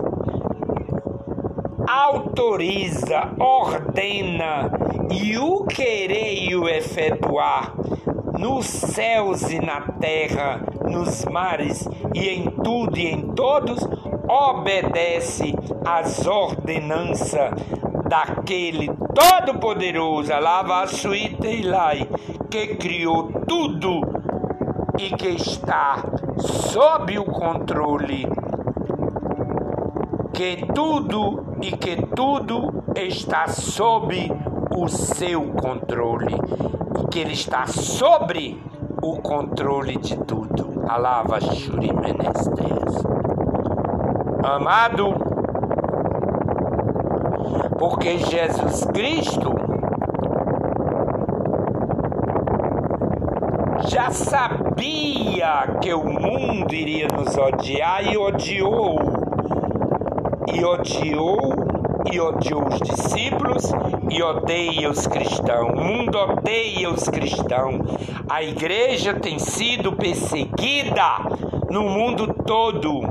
autoriza, 1.87 3.33
ordena 3.39 4.71
e 5.11 5.37
o 5.37 5.63
querer 5.65 6.49
e 6.49 6.55
o 6.55 6.67
efetuar 6.67 7.73
nos 8.39 8.65
céus 8.65 9.49
e 9.49 9.59
na 9.59 9.81
terra, 9.81 10.61
nos 10.89 11.23
mares 11.25 11.87
e 12.13 12.27
em 12.27 12.49
tudo 12.49 12.97
e 12.97 13.07
em 13.07 13.33
todos, 13.33 13.79
obedece 14.27 15.53
às 15.85 16.25
ordenanças 16.25 17.51
daquele 18.09 18.89
Todo-Poderoso, 19.13 20.33
Alava 20.33 20.85
Suitelai, 20.87 22.07
que 22.49 22.75
criou 22.75 23.31
tudo 23.47 24.14
e 24.97 25.09
que 25.15 25.29
está 25.29 26.03
sob 26.37 27.17
o 27.19 27.25
controle 27.25 28.27
que 30.33 30.65
tudo 30.73 31.57
e 31.61 31.71
que 31.77 31.95
tudo 32.15 32.83
está 32.95 33.47
sob 33.47 34.31
o 34.75 34.87
seu 34.87 35.53
controle 35.53 36.35
e 36.99 37.07
que 37.07 37.19
ele 37.19 37.33
está 37.33 37.65
sobre 37.67 38.61
o 39.01 39.17
controle 39.21 39.97
de 39.97 40.17
tudo. 40.17 40.83
Alava 40.87 41.39
Shuri 41.39 41.93
Menestes. 41.93 43.05
Amado, 44.43 45.13
porque 47.79 48.17
Jesus 48.17 48.85
Cristo 48.93 49.64
já 53.87 54.09
sabia 54.09 55.77
que 55.81 55.93
o 55.93 56.03
mundo 56.03 56.73
iria 56.73 57.07
nos 57.07 57.37
odiar 57.37 58.03
e 58.05 58.17
odiou 58.17 58.99
e 60.51 60.63
odiou 60.63 61.53
e 62.11 62.19
odiou 62.19 62.67
os 62.67 62.79
discípulos 62.79 63.71
e 64.09 64.23
odeia 64.23 64.89
os 64.89 65.05
cristãos. 65.05 65.71
O 65.71 65.75
mundo 65.75 66.17
odeia 66.17 66.89
os 66.89 67.07
cristãos. 67.09 67.81
A 68.29 68.43
igreja 68.43 69.13
tem 69.13 69.37
sido 69.37 69.93
perseguida 69.93 71.19
no 71.69 71.83
mundo 71.83 72.33
todo. 72.45 73.01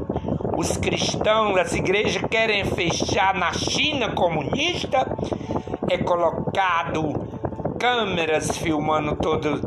Os 0.56 0.76
cristãos, 0.76 1.56
as 1.56 1.74
igrejas 1.74 2.22
querem 2.30 2.64
fechar 2.64 3.34
na 3.34 3.52
China 3.52 4.10
comunista, 4.10 5.06
é 5.90 5.98
colocado 5.98 7.28
câmeras 7.78 8.56
filmando 8.56 9.16
todos 9.16 9.60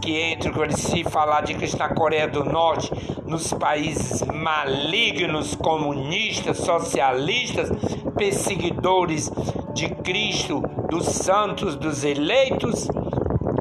que 0.00 0.32
entram, 0.32 0.52
quando 0.52 0.76
se 0.76 1.04
falar 1.04 1.42
de 1.42 1.54
que 1.54 1.76
na 1.76 1.88
Coreia 1.88 2.26
do 2.26 2.44
Norte, 2.44 2.90
nos 3.26 3.52
países 3.52 4.22
malignos, 4.22 5.54
comunistas, 5.54 6.58
socialistas, 6.58 7.70
perseguidores 8.16 9.30
de 9.74 9.88
Cristo, 9.88 10.62
dos 10.88 11.04
santos, 11.06 11.76
dos 11.76 12.04
eleitos, 12.04 12.88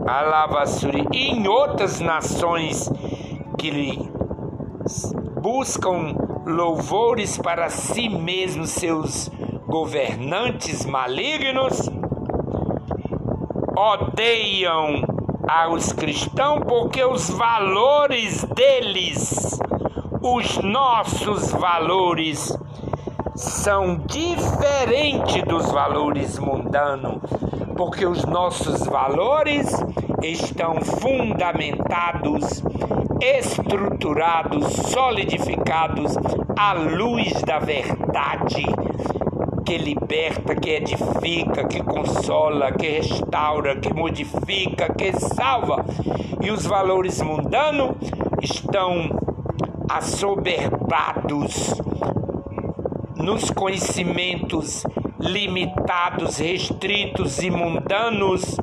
Alavassuri, 0.08 1.06
e 1.12 1.32
em 1.32 1.48
outras 1.48 2.00
nações 2.00 2.90
que 3.58 4.00
buscam 5.42 6.16
louvores 6.46 7.38
para 7.38 7.70
si 7.70 8.08
mesmos, 8.08 8.70
seus 8.70 9.30
governantes 9.68 10.86
malignos, 10.86 11.90
odeiam 13.76 15.15
aos 15.48 15.94
cristãos 15.94 16.62
porque 16.68 17.04
os 17.04 17.30
valores 17.30 18.44
deles, 18.56 19.60
os 20.22 20.58
nossos 20.60 21.52
valores, 21.52 22.58
são 23.36 23.98
diferentes 24.08 25.44
dos 25.44 25.72
valores 25.72 26.40
mundanos, 26.40 27.22
porque 27.76 28.06
os 28.06 28.24
nossos 28.26 28.86
valores 28.86 29.68
estão 30.24 30.76
fundamentados, 30.82 32.64
estruturados, 33.22 34.74
solidificados 34.74 36.16
à 36.58 36.74
luz 36.74 37.34
da 37.44 37.60
verdade 37.60 38.66
que 39.66 39.78
liberta, 39.80 40.56
que 40.56 40.70
edifica, 40.76 41.68
que 41.68 41.82
consola, 41.82 42.72
que 42.72 42.88
restaura, 43.00 43.76
que 43.78 43.92
modifica, 43.92 44.94
que 44.94 45.12
salva. 45.14 45.84
E 46.40 46.52
os 46.52 46.66
valores 46.66 47.20
mundanos 47.22 47.96
estão 48.42 49.10
assoberbados 49.90 51.74
nos 53.16 53.50
conhecimentos 53.50 54.84
limitados, 55.20 56.38
restritos 56.38 57.42
e 57.42 57.50
mundanos 57.50 58.58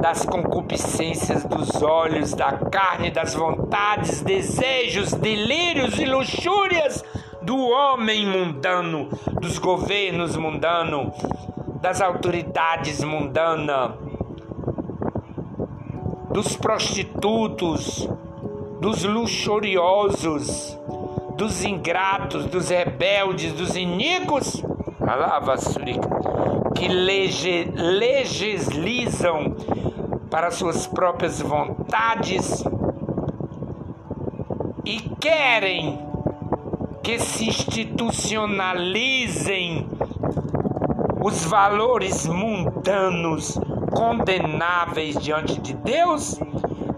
das 0.00 0.24
concupiscências 0.24 1.44
dos 1.44 1.82
olhos, 1.82 2.32
da 2.34 2.52
carne, 2.52 3.10
das 3.10 3.34
vontades, 3.34 4.22
desejos, 4.22 5.12
delírios 5.12 5.98
e 5.98 6.06
luxúrias 6.06 7.04
do 7.44 7.56
homem 7.58 8.26
mundano, 8.26 9.10
dos 9.40 9.58
governos 9.58 10.36
mundanos, 10.36 11.12
das 11.80 12.00
autoridades 12.00 13.04
mundanas, 13.04 13.92
dos 16.30 16.56
prostitutos, 16.56 18.08
dos 18.80 19.04
luxuriosos, 19.04 20.78
dos 21.36 21.62
ingratos, 21.64 22.46
dos 22.46 22.70
rebeldes, 22.70 23.52
dos 23.52 23.76
iníquos, 23.76 24.62
que 26.74 26.88
lege, 26.88 27.70
legislizam 27.74 29.54
para 30.30 30.50
suas 30.50 30.86
próprias 30.86 31.42
vontades 31.42 32.64
e 34.84 35.00
querem 35.20 36.13
que 37.04 37.18
se 37.18 37.46
institucionalizem 37.46 39.86
os 41.22 41.44
valores 41.44 42.26
mundanos 42.26 43.60
condenáveis 43.94 45.18
diante 45.18 45.60
de 45.60 45.74
Deus 45.74 46.40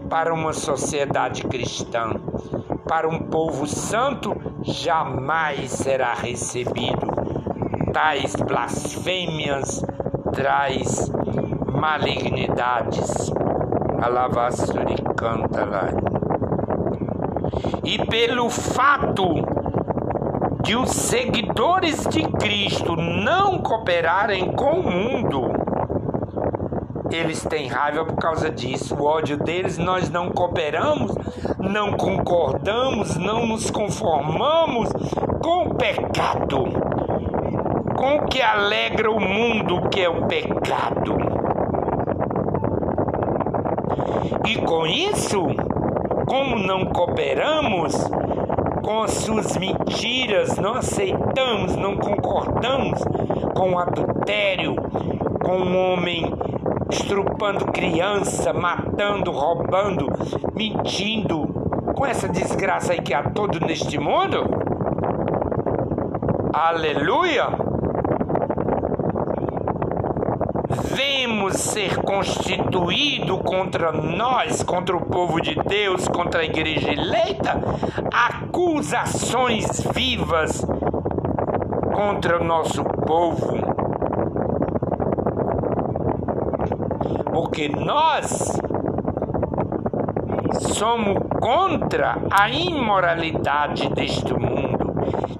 para 0.09 0.33
uma 0.33 0.53
sociedade 0.53 1.43
cristã. 1.43 2.13
Para 2.89 3.09
um 3.09 3.19
povo 3.19 3.67
santo 3.67 4.33
jamais 4.63 5.73
será 5.73 6.15
recebido. 6.15 7.09
Tais 7.93 8.37
blasfêmias 8.37 9.85
traz 10.33 11.11
malignidades. 11.67 13.33
Alavassuri 14.01 15.03
canta 15.17 15.65
lá. 15.65 15.89
E 17.85 17.99
pelo 18.07 18.49
fato 18.51 19.46
de 20.67 20.75
os 20.75 20.91
seguidores 20.91 22.05
de 22.09 22.25
Cristo 22.25 22.97
não 22.97 23.59
cooperarem 23.59 24.51
com 24.51 24.81
o 24.81 24.91
mundo, 24.91 25.53
eles 27.09 27.45
têm 27.45 27.69
raiva 27.69 28.05
por 28.05 28.17
causa 28.17 28.51
disso. 28.51 28.97
O 28.97 29.05
ódio 29.05 29.37
deles, 29.37 29.79
nós 29.79 30.11
não 30.11 30.29
cooperamos, 30.29 31.15
não 31.61 31.93
concordamos, 31.93 33.17
não 33.17 33.47
nos 33.47 33.71
conformamos 33.71 34.89
com 35.41 35.69
o 35.69 35.75
pecado, 35.77 36.65
com 37.97 38.17
o 38.17 38.27
que 38.27 38.43
alegra 38.43 39.09
o 39.09 39.21
mundo, 39.21 39.89
que 39.89 40.01
é 40.01 40.09
o 40.09 40.27
pecado. 40.27 41.17
E 44.45 44.57
com 44.63 44.85
isso, 44.85 45.47
como 46.27 46.59
não 46.59 46.87
cooperamos, 46.87 47.95
com 48.87 49.03
as 49.03 49.15
suas 49.15 49.57
mentiras, 49.57 50.57
não 50.59 50.75
aceitamos, 50.75 51.75
não 51.75 51.97
concordamos 51.97 53.03
com 53.53 53.73
o 53.73 53.79
adultério, 53.81 54.77
com 55.45 55.57
o 55.57 55.77
homem 55.77 56.33
estrupando 56.89 57.67
criança, 57.73 58.53
matando, 58.53 59.33
roubando, 59.33 60.07
mentindo, 60.55 61.49
com 61.97 62.07
essa 62.07 62.29
desgraça 62.29 62.93
aí 62.93 63.03
que 63.03 63.13
há 63.13 63.25
todo 63.25 63.59
neste 63.59 63.99
mundo. 63.99 64.45
Aleluia! 66.53 67.66
Vemos 70.97 71.57
ser 71.57 71.99
constituído 71.99 73.37
contra 73.39 73.93
nós, 73.93 74.63
contra 74.63 74.97
o 74.97 75.05
povo 75.05 75.39
de 75.43 75.55
Deus, 75.55 76.09
contra 76.09 76.41
a 76.41 76.45
igreja 76.45 76.91
eleita, 76.91 77.63
acusações 78.11 79.87
vivas 79.95 80.65
contra 81.95 82.41
o 82.41 82.45
nosso 82.45 82.83
povo. 82.83 83.59
Porque 87.31 87.69
nós 87.69 88.59
somos 90.73 91.19
contra 91.39 92.17
a 92.31 92.49
imoralidade 92.49 93.91
deste 93.91 94.33
mundo, 94.33 94.95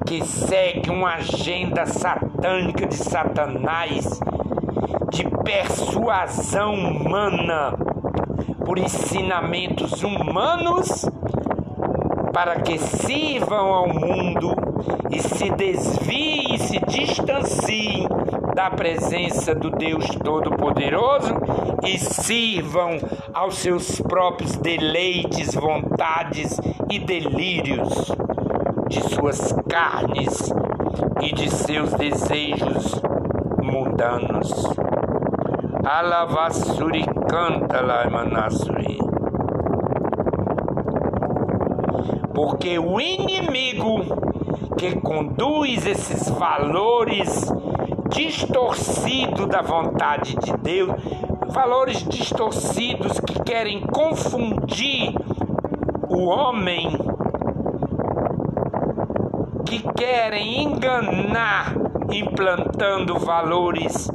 que 0.05 0.23
segue 0.23 0.91
uma 0.91 1.15
agenda 1.15 1.87
satânica 1.87 2.87
de 2.87 2.97
Satanás 2.97 4.21
de 5.11 5.25
persuasão 5.45 6.75
humana, 6.75 7.73
por 8.65 8.79
ensinamentos 8.79 10.03
humanos, 10.03 11.09
para 12.33 12.57
que 12.61 12.79
sirvam 12.79 13.73
ao 13.73 13.89
mundo 13.89 14.55
e 15.11 15.21
se 15.21 15.51
desviem 15.51 16.55
e 16.55 16.59
se 16.59 16.79
distanciem 16.81 18.09
da 18.55 18.71
presença 18.71 19.55
do 19.55 19.71
Deus 19.71 20.07
Todo-Poderoso 20.23 21.35
e 21.85 21.99
sirvam 21.99 22.99
aos 23.33 23.57
seus 23.59 24.01
próprios 24.01 24.57
deleites, 24.57 25.55
vontades 25.55 26.59
e 26.91 26.99
delírios 26.99 28.13
de 28.89 29.01
suas 29.15 29.53
carnes 29.69 30.53
e 31.21 31.33
de 31.33 31.51
seus 31.51 31.93
desejos 31.95 33.01
mundanos. 33.63 34.86
Alavasuri 35.89 37.05
canta 37.29 37.81
lá 37.81 38.11
Manasuri. 38.11 38.99
Porque 42.35 42.77
o 42.77 43.01
inimigo 43.01 44.03
que 44.77 44.97
conduz 45.01 45.87
esses 45.87 46.29
valores 46.31 47.53
distorcidos 48.09 49.47
da 49.47 49.63
vontade 49.63 50.35
de 50.35 50.57
Deus, 50.57 50.91
valores 51.55 52.03
distorcidos 52.03 53.21
que 53.21 53.41
querem 53.45 53.81
confundir 53.83 55.15
o 56.09 56.25
homem, 56.25 56.99
que 59.65 59.79
querem 59.95 60.65
enganar 60.65 61.77
implantando 62.11 63.21
valores 63.21 64.11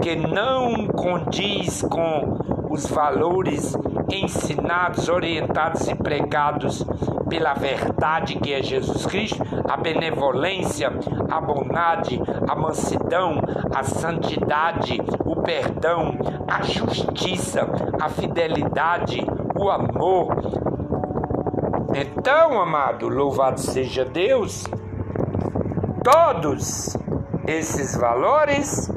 que 0.00 0.16
não 0.16 0.86
condiz 0.88 1.82
com 1.82 2.38
os 2.70 2.86
valores 2.86 3.76
ensinados, 4.10 5.08
orientados 5.08 5.88
e 5.88 5.94
pregados 5.94 6.84
pela 7.28 7.54
verdade 7.54 8.36
que 8.36 8.52
é 8.52 8.62
Jesus 8.62 9.04
Cristo, 9.06 9.42
a 9.68 9.76
benevolência, 9.76 10.90
a 11.30 11.40
bondade, 11.40 12.20
a 12.48 12.54
mansidão, 12.54 13.40
a 13.74 13.84
santidade, 13.84 14.98
o 15.24 15.36
perdão, 15.36 16.16
a 16.48 16.62
justiça, 16.62 17.68
a 18.00 18.08
fidelidade, 18.08 19.24
o 19.54 19.70
amor. 19.70 20.34
Então, 21.94 22.60
amado, 22.60 23.08
louvado 23.08 23.60
seja 23.60 24.04
Deus, 24.04 24.64
todos 26.02 26.96
esses 27.46 27.96
valores 27.96 28.90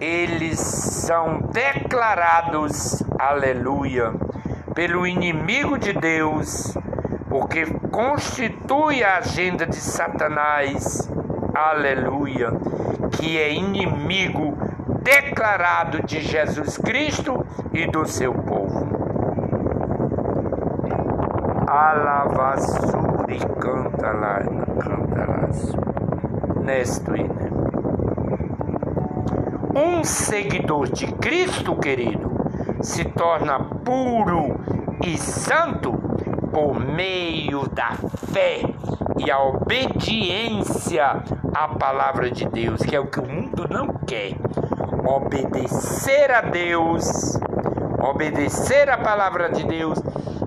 eles 0.00 0.58
são 0.60 1.40
declarados, 1.52 3.02
aleluia, 3.18 4.12
pelo 4.74 5.06
inimigo 5.06 5.78
de 5.78 5.92
Deus, 5.92 6.76
porque 7.28 7.66
constitui 7.90 9.02
a 9.02 9.18
agenda 9.18 9.66
de 9.66 9.76
Satanás, 9.76 11.10
aleluia, 11.54 12.50
que 13.12 13.38
é 13.38 13.52
inimigo 13.52 14.56
declarado 15.02 16.02
de 16.02 16.20
Jesus 16.20 16.76
Cristo 16.76 17.46
e 17.72 17.86
do 17.86 18.04
seu 18.06 18.34
povo. 18.34 18.86
Alavassuri 21.68 23.38
canta 23.60 24.12
lá, 24.12 24.40
canta 24.80 25.26
lá. 25.26 25.48
Nesto, 26.62 27.12
né? 27.12 27.35
Um 29.78 30.02
seguidor 30.04 30.88
de 30.88 31.06
Cristo, 31.06 31.76
querido, 31.76 32.30
se 32.80 33.04
torna 33.04 33.60
puro 33.60 34.58
e 35.04 35.18
santo 35.18 35.92
por 36.50 36.80
meio 36.80 37.68
da 37.68 37.92
fé 38.32 38.62
e 39.18 39.30
a 39.30 39.38
obediência 39.38 41.22
à 41.54 41.68
palavra 41.68 42.30
de 42.30 42.48
Deus, 42.48 42.80
que 42.80 42.96
é 42.96 43.00
o 43.00 43.08
que 43.08 43.20
o 43.20 43.28
mundo 43.28 43.68
não 43.70 43.88
quer. 44.06 44.32
Obedecer 45.06 46.30
a 46.30 46.40
Deus, 46.40 47.38
obedecer 48.00 48.88
a 48.88 48.96
palavra 48.96 49.50
de 49.50 49.62
Deus 49.62 49.98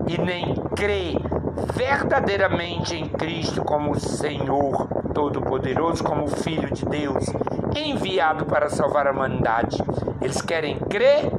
e 0.07 0.19
nem 0.19 0.55
crer 0.75 1.17
verdadeiramente 1.75 2.95
em 2.95 3.07
Cristo 3.07 3.63
como 3.63 3.99
Senhor 3.99 4.87
Todo-Poderoso, 5.13 6.03
como 6.03 6.27
Filho 6.27 6.73
de 6.73 6.83
Deus, 6.83 7.25
enviado 7.75 8.45
para 8.45 8.69
salvar 8.69 9.07
a 9.07 9.11
humanidade. 9.11 9.77
Eles 10.21 10.41
querem 10.41 10.77
crer 10.79 11.31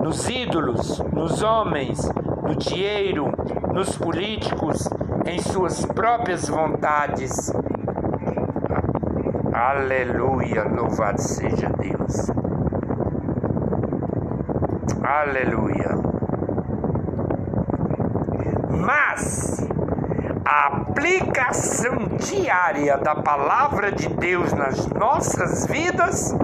nos 0.00 0.28
ídolos, 0.28 0.98
nos 1.12 1.42
homens, 1.42 2.10
no 2.42 2.54
dinheiro, 2.56 3.32
nos 3.72 3.96
políticos, 3.96 4.88
em 5.26 5.38
suas 5.40 5.84
próprias 5.84 6.48
vontades. 6.48 7.52
Aleluia, 9.52 10.64
louvado 10.64 11.20
seja 11.20 11.68
Deus. 11.68 12.30
Aleluia. 15.02 15.96
Mas 18.70 19.66
a 20.44 20.77
aplicação 20.98 22.08
diária 22.16 22.98
da 22.98 23.14
palavra 23.14 23.92
de 23.92 24.08
Deus 24.08 24.52
nas 24.52 24.84
nossas 24.88 25.64
vidas 25.64 26.34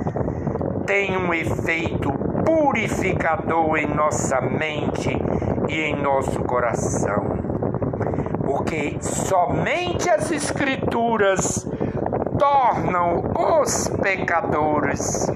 tem 0.87 1.17
um 1.17 1.35
efeito 1.35 2.13
purificador 2.47 3.77
em 3.79 3.93
nossa 3.93 4.41
mente 4.41 5.11
e 5.69 5.81
em 5.81 6.01
nosso 6.01 6.39
coração. 6.45 7.37
Porque 8.45 8.97
somente 9.01 10.09
as 10.09 10.31
Escrituras 10.31 11.67
tornam 12.39 13.25
os 13.61 13.89
pecadores 14.01 15.27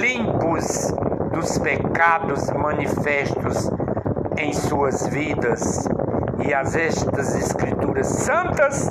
limpos 0.00 0.92
dos 1.32 1.56
pecados 1.58 2.50
manifestos 2.50 3.70
em 4.38 4.52
suas 4.52 5.06
vidas. 5.08 5.88
E 6.46 6.54
as 6.54 6.76
estas 6.76 7.34
Escrituras 7.34 8.06
santas 8.06 8.90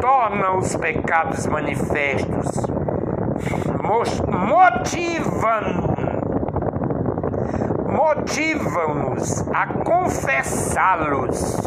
tornam 0.00 0.58
os 0.58 0.76
pecados 0.76 1.46
manifestos, 1.46 2.50
motivam 4.28 5.94
motivam-nos 7.88 9.48
a 9.52 9.66
confessá-los 9.84 11.58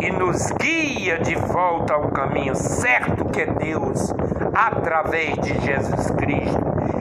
e 0.00 0.10
nos 0.10 0.50
guia 0.52 1.18
de 1.18 1.34
volta 1.34 1.94
ao 1.94 2.08
caminho 2.10 2.54
certo 2.54 3.24
que 3.26 3.40
é 3.40 3.46
Deus 3.46 4.12
através 4.54 5.34
de 5.38 5.58
Jesus 5.60 6.10
Cristo, 6.12 6.60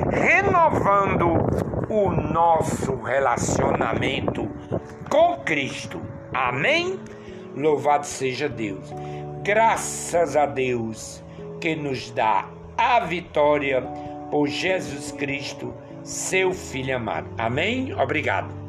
renovando 0.10 1.73
o 1.94 2.12
nosso 2.12 2.96
relacionamento 2.96 4.50
com 5.10 5.38
Cristo. 5.46 6.02
Amém? 6.34 7.00
Louvado 7.56 8.06
seja 8.06 8.50
Deus. 8.50 8.92
Graças 9.44 10.36
a 10.36 10.48
Deus 10.48 11.24
que 11.62 11.76
nos 11.76 12.10
dá 12.10 12.50
a 12.76 13.00
vitória 13.02 13.82
por 14.32 14.48
Jesus 14.48 15.12
Cristo 15.12 15.74
seu 16.04 16.52
filho 16.52 16.96
amado. 16.96 17.30
Amém? 17.38 17.94
Obrigado. 17.94 18.63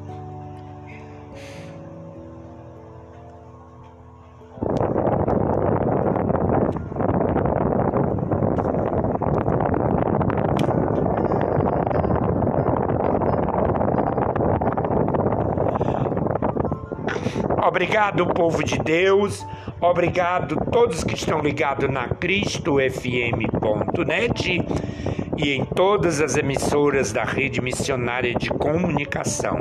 Obrigado, 17.74 18.24
povo 18.28 18.62
de 18.62 18.78
Deus. 18.78 19.44
Obrigado 19.80 20.54
todos 20.70 21.02
que 21.02 21.16
estão 21.16 21.40
ligados 21.40 21.90
na 21.90 22.06
cristofm.net 22.06 24.62
e 25.36 25.50
em 25.50 25.64
todas 25.64 26.20
as 26.20 26.36
emissoras 26.36 27.10
da 27.10 27.24
rede 27.24 27.60
missionária 27.60 28.32
de 28.32 28.48
comunicação. 28.50 29.58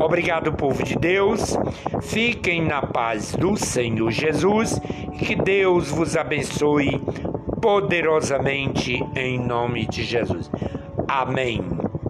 Obrigado, 0.00 0.52
povo 0.52 0.84
de 0.84 0.96
Deus. 0.96 1.58
Fiquem 2.00 2.64
na 2.64 2.80
paz 2.80 3.34
do 3.34 3.56
Senhor 3.56 4.12
Jesus 4.12 4.80
e 5.14 5.18
que 5.18 5.34
Deus 5.34 5.90
vos 5.90 6.16
abençoe 6.16 7.02
poderosamente 7.60 9.04
em 9.16 9.36
nome 9.36 9.84
de 9.88 10.04
Jesus. 10.04 10.48
Amém. 11.08 11.60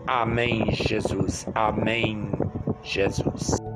Amém, 0.07 0.67
Jesus. 0.73 1.49
Amém, 1.55 2.29
Jesus. 2.83 3.68